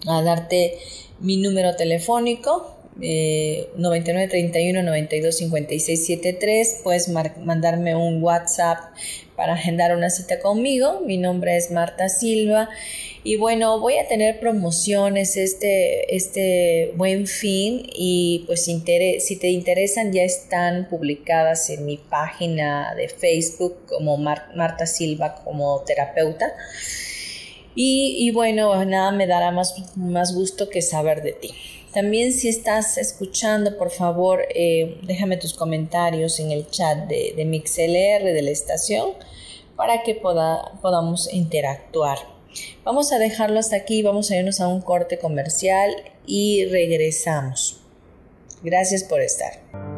[0.06, 0.78] a darte
[1.20, 2.77] mi número telefónico.
[3.00, 8.78] Eh, 9931 92 56 73 puedes mandarme un WhatsApp
[9.36, 12.68] para agendar una cita conmigo mi nombre es Marta Silva
[13.24, 20.12] y bueno, voy a tener promociones este, este buen fin y pues si te interesan
[20.12, 26.54] ya están publicadas en mi página de Facebook como Marta Silva como terapeuta.
[27.80, 31.50] Y, bueno, nada me dará más, más gusto que saber de ti.
[31.92, 37.44] También si estás escuchando, por favor, eh, déjame tus comentarios en el chat de, de
[37.44, 39.12] MixLR de la estación
[39.76, 42.18] para que podamos interactuar.
[42.84, 45.94] Vamos a dejarlo hasta aquí, vamos a irnos a un corte comercial
[46.26, 47.80] y regresamos.
[48.62, 49.97] Gracias por estar.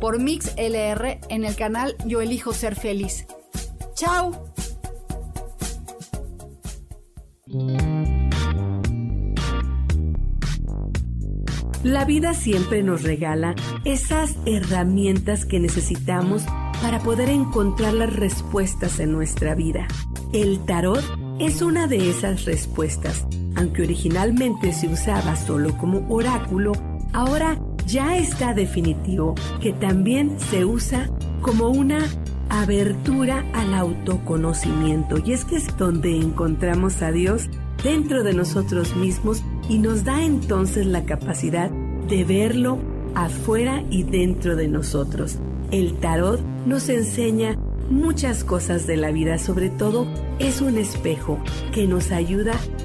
[0.00, 3.26] por Mix LR en el canal Yo Elijo Ser Feliz.
[3.94, 4.50] ¡Chao!
[11.82, 16.44] La vida siempre nos regala esas herramientas que necesitamos
[16.82, 19.88] para poder encontrar las respuestas en nuestra vida.
[20.32, 21.02] El tarot
[21.38, 23.26] es una de esas respuestas.
[23.56, 26.72] Aunque originalmente se usaba solo como oráculo,
[27.12, 27.58] ahora
[27.90, 31.10] ya está definitivo que también se usa
[31.42, 32.06] como una
[32.48, 35.18] abertura al autoconocimiento.
[35.24, 37.48] Y es que es donde encontramos a Dios
[37.82, 42.78] dentro de nosotros mismos y nos da entonces la capacidad de verlo
[43.14, 45.36] afuera y dentro de nosotros.
[45.70, 47.56] El tarot nos enseña
[47.88, 50.06] muchas cosas de la vida, sobre todo
[50.38, 51.38] es un espejo
[51.72, 52.54] que nos ayuda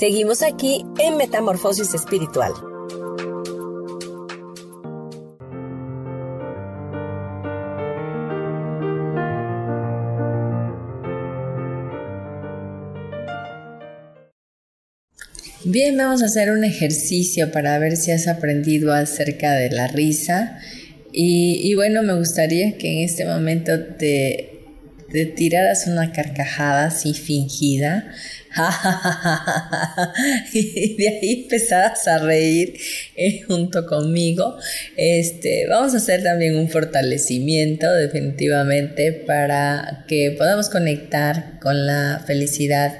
[0.00, 2.52] Seguimos aquí en Metamorfosis Espiritual.
[15.64, 20.58] Bien, vamos a hacer un ejercicio para ver si has aprendido acerca de la risa.
[21.12, 24.62] Y, bueno, me gustaría que en este momento te,
[25.36, 28.14] tiraras una carcajada así fingida
[30.52, 32.74] y de ahí empezabas a reír
[33.16, 34.56] eh, junto conmigo.
[34.96, 42.92] Este, vamos a hacer también un fortalecimiento definitivamente para que podamos conectar con la felicidad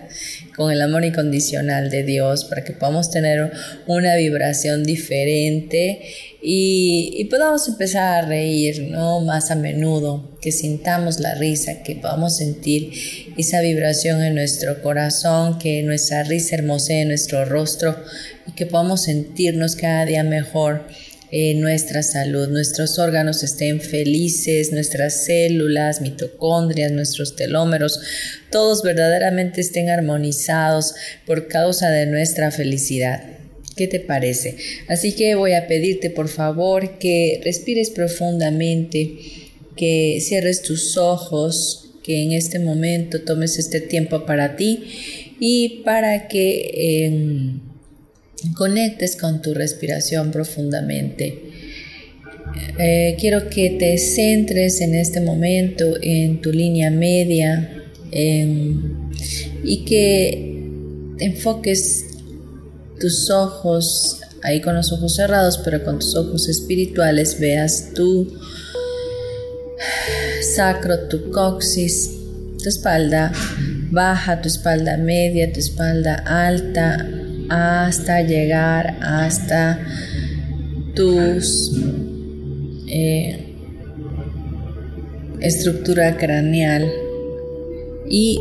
[0.56, 3.50] con el amor incondicional de Dios, para que podamos tener
[3.86, 6.00] una vibración diferente
[6.42, 9.20] y, podamos empezar a reír ¿no?
[9.20, 12.92] más a menudo, que sintamos la risa, que podamos sentir
[13.36, 17.96] esa vibración en nuestro corazón, que nuestra risa hermosee nuestro rostro
[18.46, 20.86] y que podamos sentirnos cada día mejor
[21.32, 28.00] nuestra salud, nuestros órganos estén felices, nuestras células, mitocondrias, nuestros telómeros,
[28.50, 30.94] todos verdaderamente estén armonizados
[31.26, 33.22] por causa de nuestra felicidad.
[33.76, 34.56] ¿Qué te parece?
[34.88, 39.18] Así que voy a pedirte por favor que respires profundamente,
[39.76, 44.84] que cierres tus ojos, que en este momento tomes este tiempo para ti
[45.38, 47.06] y para que...
[47.06, 47.69] Em,
[48.54, 51.50] conectes con tu respiración profundamente.
[52.78, 57.76] Eh, quiero que te centres en este momento en tu línea media
[58.12, 60.50] y que
[61.20, 62.06] enfoques
[62.98, 68.32] tus ojos ahí con los ojos cerrados, pero con tus ojos espirituales veas tu
[70.54, 72.10] sacro, tu coxis,
[72.62, 73.32] tu espalda
[73.90, 77.08] baja, tu espalda media, tu espalda alta,
[77.50, 79.80] hasta llegar hasta
[80.94, 81.72] tus
[82.86, 83.54] eh,
[85.40, 86.90] estructura craneal
[88.08, 88.38] y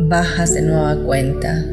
[0.00, 1.64] bajas de nueva cuenta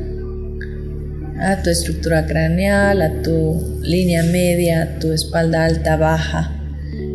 [1.41, 6.61] a tu estructura craneal, a tu línea media, tu espalda alta, baja,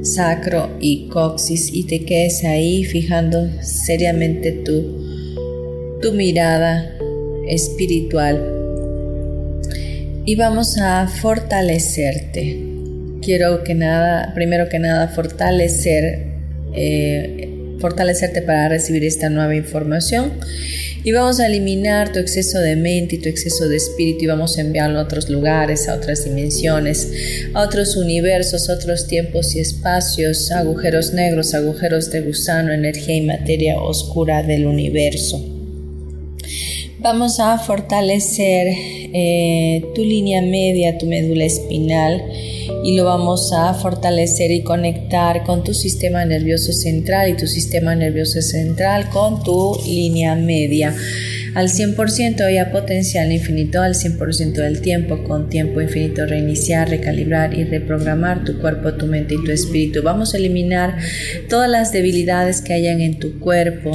[0.03, 6.91] sacro y coxis y te quedes ahí fijando seriamente tu, tu mirada
[7.49, 8.64] espiritual
[10.27, 12.62] y vamos a fortalecerte.
[13.20, 16.27] Quiero que nada, primero que nada, fortalecer,
[16.75, 20.33] eh, fortalecerte para recibir esta nueva información.
[21.03, 24.57] Y vamos a eliminar tu exceso de mente y tu exceso de espíritu y vamos
[24.57, 27.11] a enviarlo a otros lugares, a otras dimensiones,
[27.53, 33.79] a otros universos, otros tiempos y espacios, agujeros negros, agujeros de gusano, energía y materia
[33.79, 35.53] oscura del universo.
[37.05, 38.66] Vamos a fortalecer
[39.12, 42.22] eh, tu línea media, tu médula espinal
[42.82, 47.94] y lo vamos a fortalecer y conectar con tu sistema nervioso central y tu sistema
[47.94, 50.96] nervioso central con tu línea media
[51.55, 57.55] al 100% y a potencial infinito al 100% del tiempo, con tiempo infinito reiniciar, recalibrar
[57.55, 60.02] y reprogramar tu cuerpo, tu mente y tu espíritu.
[60.02, 60.96] Vamos a eliminar
[61.48, 63.92] todas las debilidades que hayan en tu cuerpo,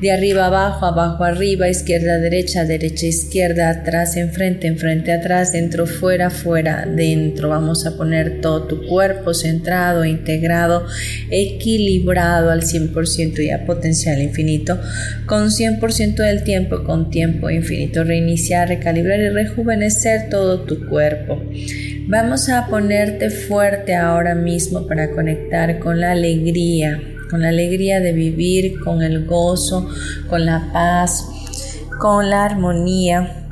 [0.00, 6.30] de arriba abajo, abajo arriba, izquierda derecha, derecha izquierda, atrás enfrente, enfrente atrás, dentro fuera,
[6.30, 7.50] fuera dentro.
[7.50, 10.86] Vamos a poner todo tu cuerpo centrado, integrado,
[11.30, 14.80] equilibrado al 100% y a potencial infinito,
[15.26, 18.02] con 100% del tiempo con tiempo infinito.
[18.02, 21.38] Reiniciar, recalibrar y rejuvenecer todo tu cuerpo.
[22.08, 28.14] Vamos a ponerte fuerte ahora mismo para conectar con la alegría, con la alegría de
[28.14, 29.86] vivir, con el gozo,
[30.30, 31.26] con la paz,
[32.00, 33.47] con la armonía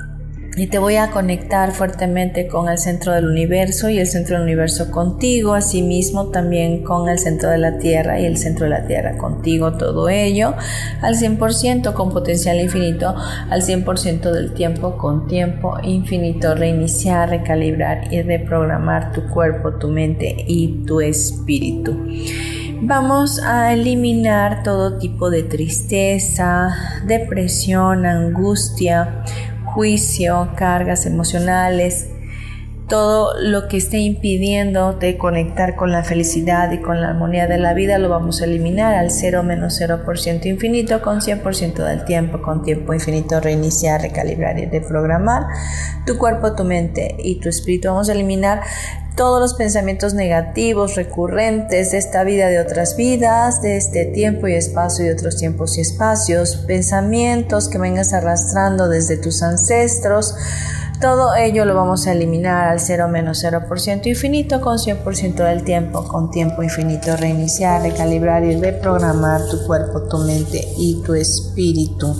[0.56, 4.44] y te voy a conectar fuertemente con el centro del universo y el centro del
[4.44, 8.86] universo contigo, asimismo también con el centro de la Tierra y el centro de la
[8.86, 10.54] Tierra contigo, todo ello
[11.02, 13.14] al 100% con potencial infinito,
[13.50, 20.36] al 100% del tiempo con tiempo infinito, reiniciar, recalibrar y reprogramar tu cuerpo, tu mente
[20.46, 21.94] y tu espíritu.
[22.80, 26.74] Vamos a eliminar todo tipo de tristeza,
[27.06, 29.24] depresión, angustia,
[29.76, 32.08] juicio, cargas emocionales,
[32.88, 37.58] todo lo que esté impidiendo de conectar con la felicidad y con la armonía de
[37.58, 42.40] la vida lo vamos a eliminar al 0 menos 0% infinito con 100% del tiempo,
[42.40, 45.42] con tiempo infinito, reiniciar, recalibrar y reprogramar
[46.06, 47.88] tu cuerpo, tu mente y tu espíritu.
[47.88, 48.62] Vamos a eliminar
[49.16, 54.54] todos los pensamientos negativos recurrentes de esta vida, de otras vidas, de este tiempo y
[54.54, 60.34] espacio y otros tiempos y espacios, pensamientos que vengas arrastrando desde tus ancestros.
[61.00, 66.06] Todo ello lo vamos a eliminar al 0 menos 0% infinito con 100% del tiempo,
[66.06, 72.14] con tiempo infinito, reiniciar, recalibrar y reprogramar tu cuerpo, tu mente y tu espíritu.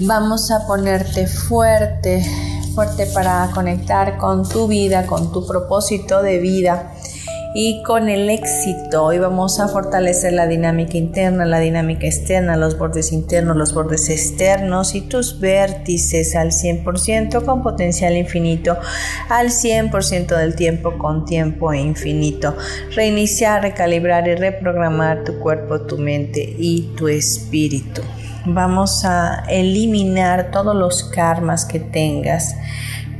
[0.00, 2.24] Vamos a ponerte fuerte
[2.74, 6.92] fuerte para conectar con tu vida, con tu propósito de vida
[7.54, 9.04] y con el éxito.
[9.04, 14.10] Hoy vamos a fortalecer la dinámica interna, la dinámica externa, los bordes internos, los bordes
[14.10, 18.76] externos y tus vértices al 100% con potencial infinito,
[19.28, 22.56] al 100% del tiempo con tiempo infinito.
[22.96, 28.02] Reiniciar, recalibrar y reprogramar tu cuerpo, tu mente y tu espíritu
[28.46, 32.56] vamos a eliminar todos los karmas que tengas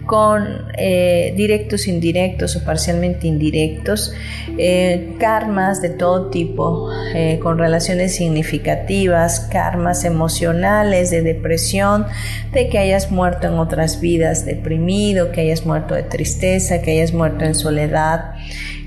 [0.06, 4.12] con eh, directos, indirectos o parcialmente indirectos,
[4.58, 12.06] eh, karmas de todo tipo, eh, con relaciones significativas, karmas emocionales de depresión,
[12.52, 17.12] de que hayas muerto en otras vidas deprimido, que hayas muerto de tristeza, que hayas
[17.12, 18.34] muerto en soledad,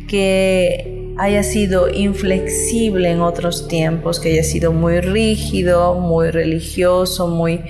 [0.07, 7.61] que haya sido inflexible en otros tiempos, que haya sido muy rígido, muy religioso, muy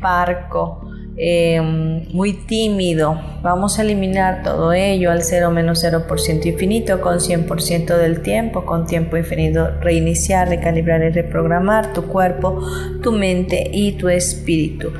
[0.00, 3.20] parco, em, muy tímido.
[3.42, 8.86] Vamos a eliminar todo ello al 0 menos 0% infinito con 100% del tiempo, con
[8.86, 12.60] tiempo infinito, reiniciar, recalibrar y reprogramar tu cuerpo,
[13.02, 14.92] tu mente y tu espíritu.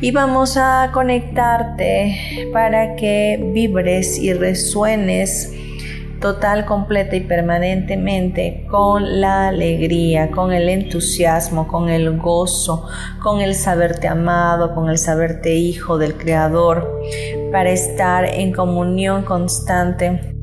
[0.00, 5.52] Y vamos a conectarte para que vibres y resuenes
[6.24, 12.88] total, completa y permanentemente con la alegría, con el entusiasmo, con el gozo,
[13.22, 16.98] con el saberte amado, con el saberte hijo del Creador,
[17.52, 20.33] para estar en comunión constante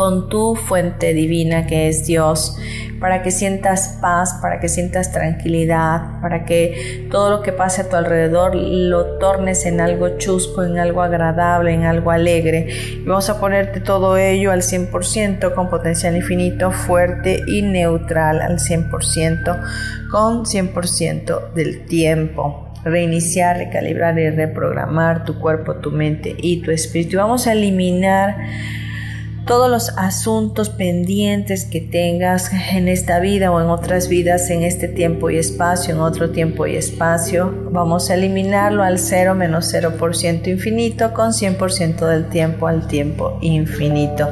[0.00, 2.56] con tu fuente divina que es Dios,
[3.00, 7.90] para que sientas paz, para que sientas tranquilidad, para que todo lo que pase a
[7.90, 12.68] tu alrededor lo tornes en algo chusco, en algo agradable, en algo alegre.
[12.94, 18.58] Y vamos a ponerte todo ello al 100% con potencial infinito, fuerte y neutral al
[18.58, 19.60] 100%,
[20.10, 27.18] con 100% del tiempo reiniciar, recalibrar y reprogramar tu cuerpo, tu mente y tu espíritu.
[27.18, 28.38] Vamos a eliminar
[29.50, 34.86] todos los asuntos pendientes que tengas en esta vida o en otras vidas, en este
[34.86, 37.52] tiempo y espacio, en otro tiempo y espacio.
[37.72, 44.28] Vamos a eliminarlo al 0 menos 0% infinito con 100% del tiempo al tiempo infinito.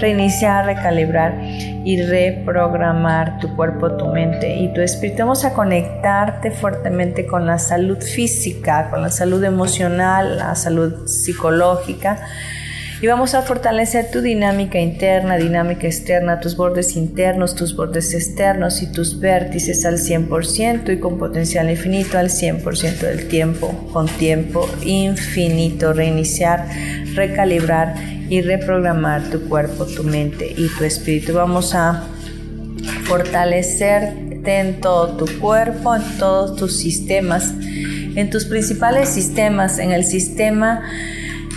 [0.00, 5.20] Reiniciar, recalibrar y reprogramar tu cuerpo, tu mente y tu espíritu.
[5.20, 12.18] Vamos a conectarte fuertemente con la salud física, con la salud emocional, la salud psicológica
[13.00, 18.82] y vamos a fortalecer tu dinámica interna, dinámica externa, tus bordes internos, tus bordes externos
[18.82, 24.68] y tus vértices al 100% y con potencial infinito al 100% del tiempo, con tiempo
[24.84, 26.66] infinito, reiniciar,
[27.14, 27.94] recalibrar
[28.28, 31.34] y reprogramar tu cuerpo, tu mente y tu espíritu.
[31.34, 32.04] Vamos a
[33.04, 37.52] fortalecerte en todo tu cuerpo, en todos tus sistemas,
[38.16, 40.82] en tus principales sistemas, en el sistema...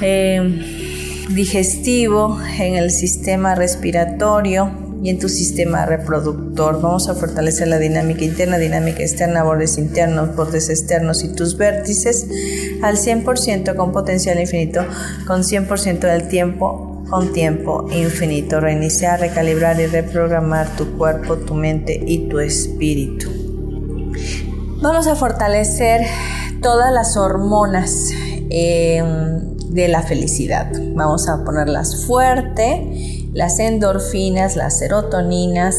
[0.03, 0.89] Eh,
[1.29, 4.71] digestivo, en el sistema respiratorio
[5.03, 6.81] y en tu sistema reproductor.
[6.81, 12.27] Vamos a fortalecer la dinámica interna, dinámica externa, bordes internos, bordes externos y tus vértices
[12.83, 14.85] al 100% con potencial infinito,
[15.25, 18.59] con 100% del tiempo, con tiempo infinito.
[18.59, 23.29] Reiniciar, recalibrar y reprogramar tu cuerpo, tu mente y tu espíritu.
[24.81, 26.01] Vamos a fortalecer
[26.61, 28.09] todas las hormonas
[28.49, 30.71] em, de la felicidad.
[30.93, 35.75] Vamos a ponerlas fuerte, las endorfinas, las serotoninas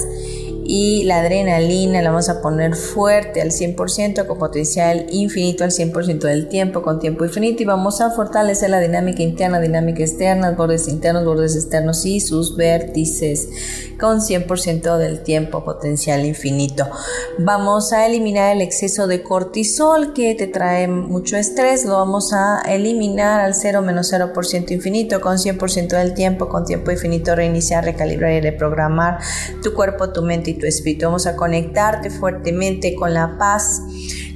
[0.75, 6.21] y la adrenalina la vamos a poner fuerte al 100% con potencial infinito al 100%
[6.21, 10.89] del tiempo con tiempo infinito y vamos a fortalecer la dinámica interna, dinámica externa, bordes
[10.89, 13.51] internos, bordes externos y sus vértices
[14.01, 16.87] con 100% del tiempo potencial infinito.
[17.39, 22.63] Vamos a eliminar el exceso de cortisol que te trae mucho estrés, lo vamos a
[22.63, 28.33] eliminar al 0 menos 0% infinito con 100% del tiempo con tiempo infinito, reiniciar, recalibrar
[28.33, 29.19] y reprogramar
[29.63, 31.07] tu cuerpo, tu mente tu espíritu.
[31.07, 33.83] Vamos a conectarte fuertemente con la paz,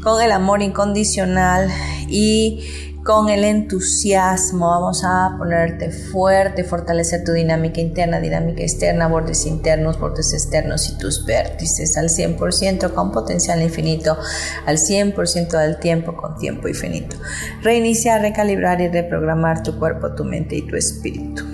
[0.02, 1.68] con el amor incondicional
[2.08, 2.64] y
[3.06, 4.68] con el entusiasmo.
[4.68, 10.98] Vamos a ponerte fuerte, fortalecer tu dinámica interna, dinámica externa, bordes internos, bordes externos y
[10.98, 14.18] tus vértices al 100% con potencial infinito,
[14.66, 17.16] al 100% del tiempo con tiempo infinito.
[17.62, 21.44] Reiniciar, recalibrar y reprogramar tu cuerpo, tu mente y tu espíritu.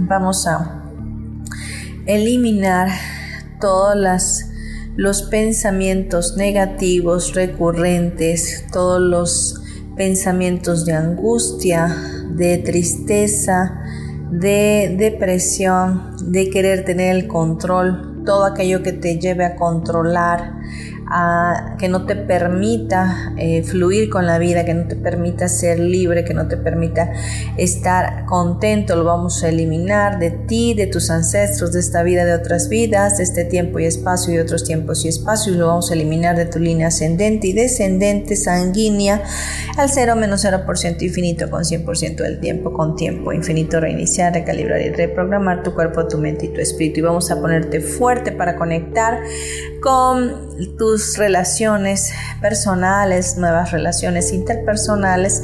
[0.00, 0.84] Vamos a
[2.04, 2.90] eliminar
[3.60, 3.96] todos
[4.96, 9.62] los pensamientos negativos recurrentes, todos los
[9.96, 11.94] pensamientos de angustia,
[12.30, 13.82] de tristeza,
[14.30, 20.58] de depresión, de querer tener el control, todo aquello que te lleve a controlar,
[21.78, 26.24] que no te permita eh, fluir con la vida, que no te permita ser libre,
[26.24, 27.12] que no te permita
[27.56, 32.34] estar contento, lo vamos a eliminar de ti, de tus ancestros, de esta vida, de
[32.34, 35.94] otras vidas, de este tiempo y espacio y otros tiempos y espacios, lo vamos a
[35.94, 39.22] eliminar de tu línea ascendente y descendente sanguínea
[39.76, 44.90] al 0 menos 0% infinito con 100% del tiempo, con tiempo infinito, reiniciar, recalibrar y
[44.90, 47.00] reprogramar tu cuerpo, tu mente y tu espíritu.
[47.00, 49.20] Y vamos a ponerte fuerte para conectar
[49.80, 55.42] con tus relaciones personales, nuevas relaciones interpersonales,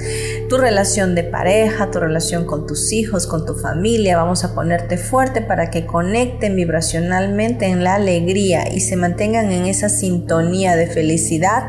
[0.49, 4.17] tu relación de pareja, tu relación con tus hijos, con tu familia.
[4.17, 9.67] Vamos a ponerte fuerte para que conecten vibracionalmente en la alegría y se mantengan en
[9.67, 11.65] esa sintonía de felicidad,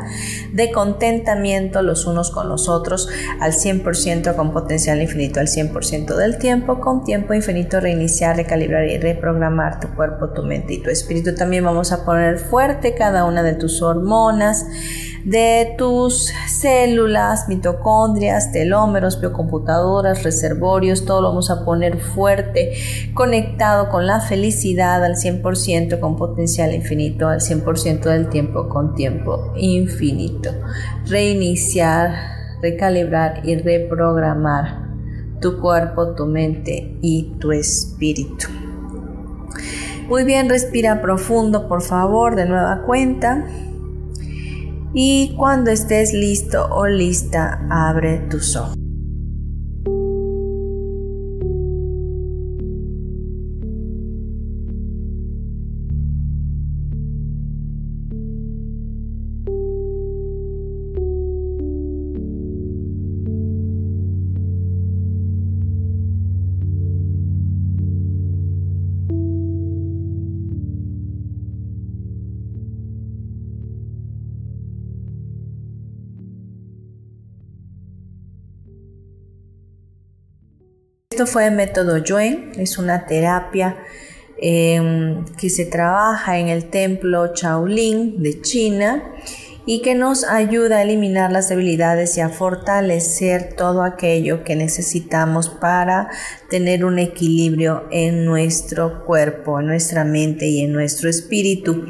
[0.52, 3.08] de contentamiento los unos con los otros
[3.40, 8.98] al 100% con potencial infinito, al 100% del tiempo, con tiempo infinito, reiniciar, recalibrar y
[8.98, 11.34] reprogramar tu cuerpo, tu mente y tu espíritu.
[11.34, 14.66] También vamos a poner fuerte cada de tus hormonas,
[15.24, 22.74] de tus células, mitocondrias, telómeros, biocomputadoras, reservorios, todo lo vamos a poner fuerte,
[23.12, 29.52] conectado con la felicidad al 100%, con potencial infinito, al 100% del tiempo, con tiempo
[29.56, 30.50] infinito.
[31.06, 32.14] Reiniciar,
[32.62, 34.86] recalibrar y reprogramar
[35.40, 38.65] tu cuerpo, tu mente y tu espíritu.
[40.08, 43.44] Muy bien, respira profundo, por favor, de nueva cuenta.
[44.94, 48.85] Y cuando estés listo o lista, abre tus ojos.
[81.26, 83.76] Fue el método Yuen, es una terapia
[84.38, 89.02] em, que se trabaja en el templo Shaolin de China
[89.68, 95.48] y que nos ayuda a eliminar las debilidades y a fortalecer todo aquello que necesitamos
[95.48, 96.08] para
[96.48, 101.84] tener un equilibrio en nuestro cuerpo, en nuestra mente y en nuestro espíritu.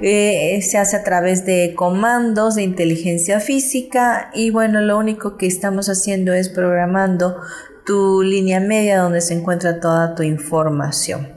[0.00, 5.48] Eh, se hace a través de comandos de inteligencia física y bueno, lo único que
[5.48, 7.36] estamos haciendo es programando
[7.88, 11.32] tu línea media donde se encuentra toda tu información.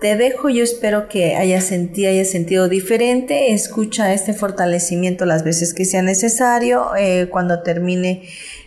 [0.00, 3.52] Te dejo, yo espero que hayas sentido, hayas sentido diferente.
[3.52, 6.94] Escucha este fortalecimiento las veces que sea necesario.
[6.96, 8.22] Eh, cuando termine,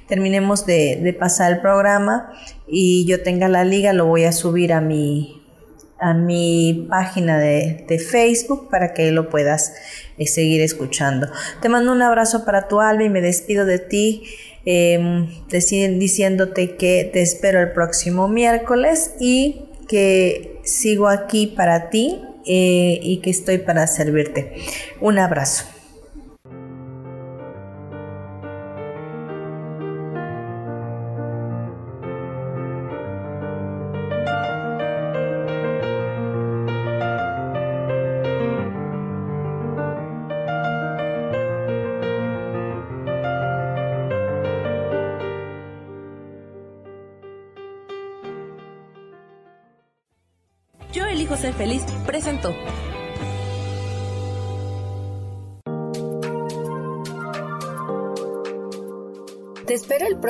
[0.09, 2.33] terminemos de, pasar el programa
[2.67, 5.41] y yo tenga la liga, lo voy a subir a mi,
[6.01, 9.73] a mi página de, Facebook para que lo puedas
[10.17, 11.27] eh, seguir escuchando.
[11.61, 14.23] Te mando un abrazo para tu alma y me despido de ti
[14.69, 15.25] eh,
[15.97, 23.21] diciéndote que te espero el próximo miércoles y que sigo aquí para ti eh, y
[23.21, 24.55] que estoy para servirte.
[24.99, 25.76] Un abrazo.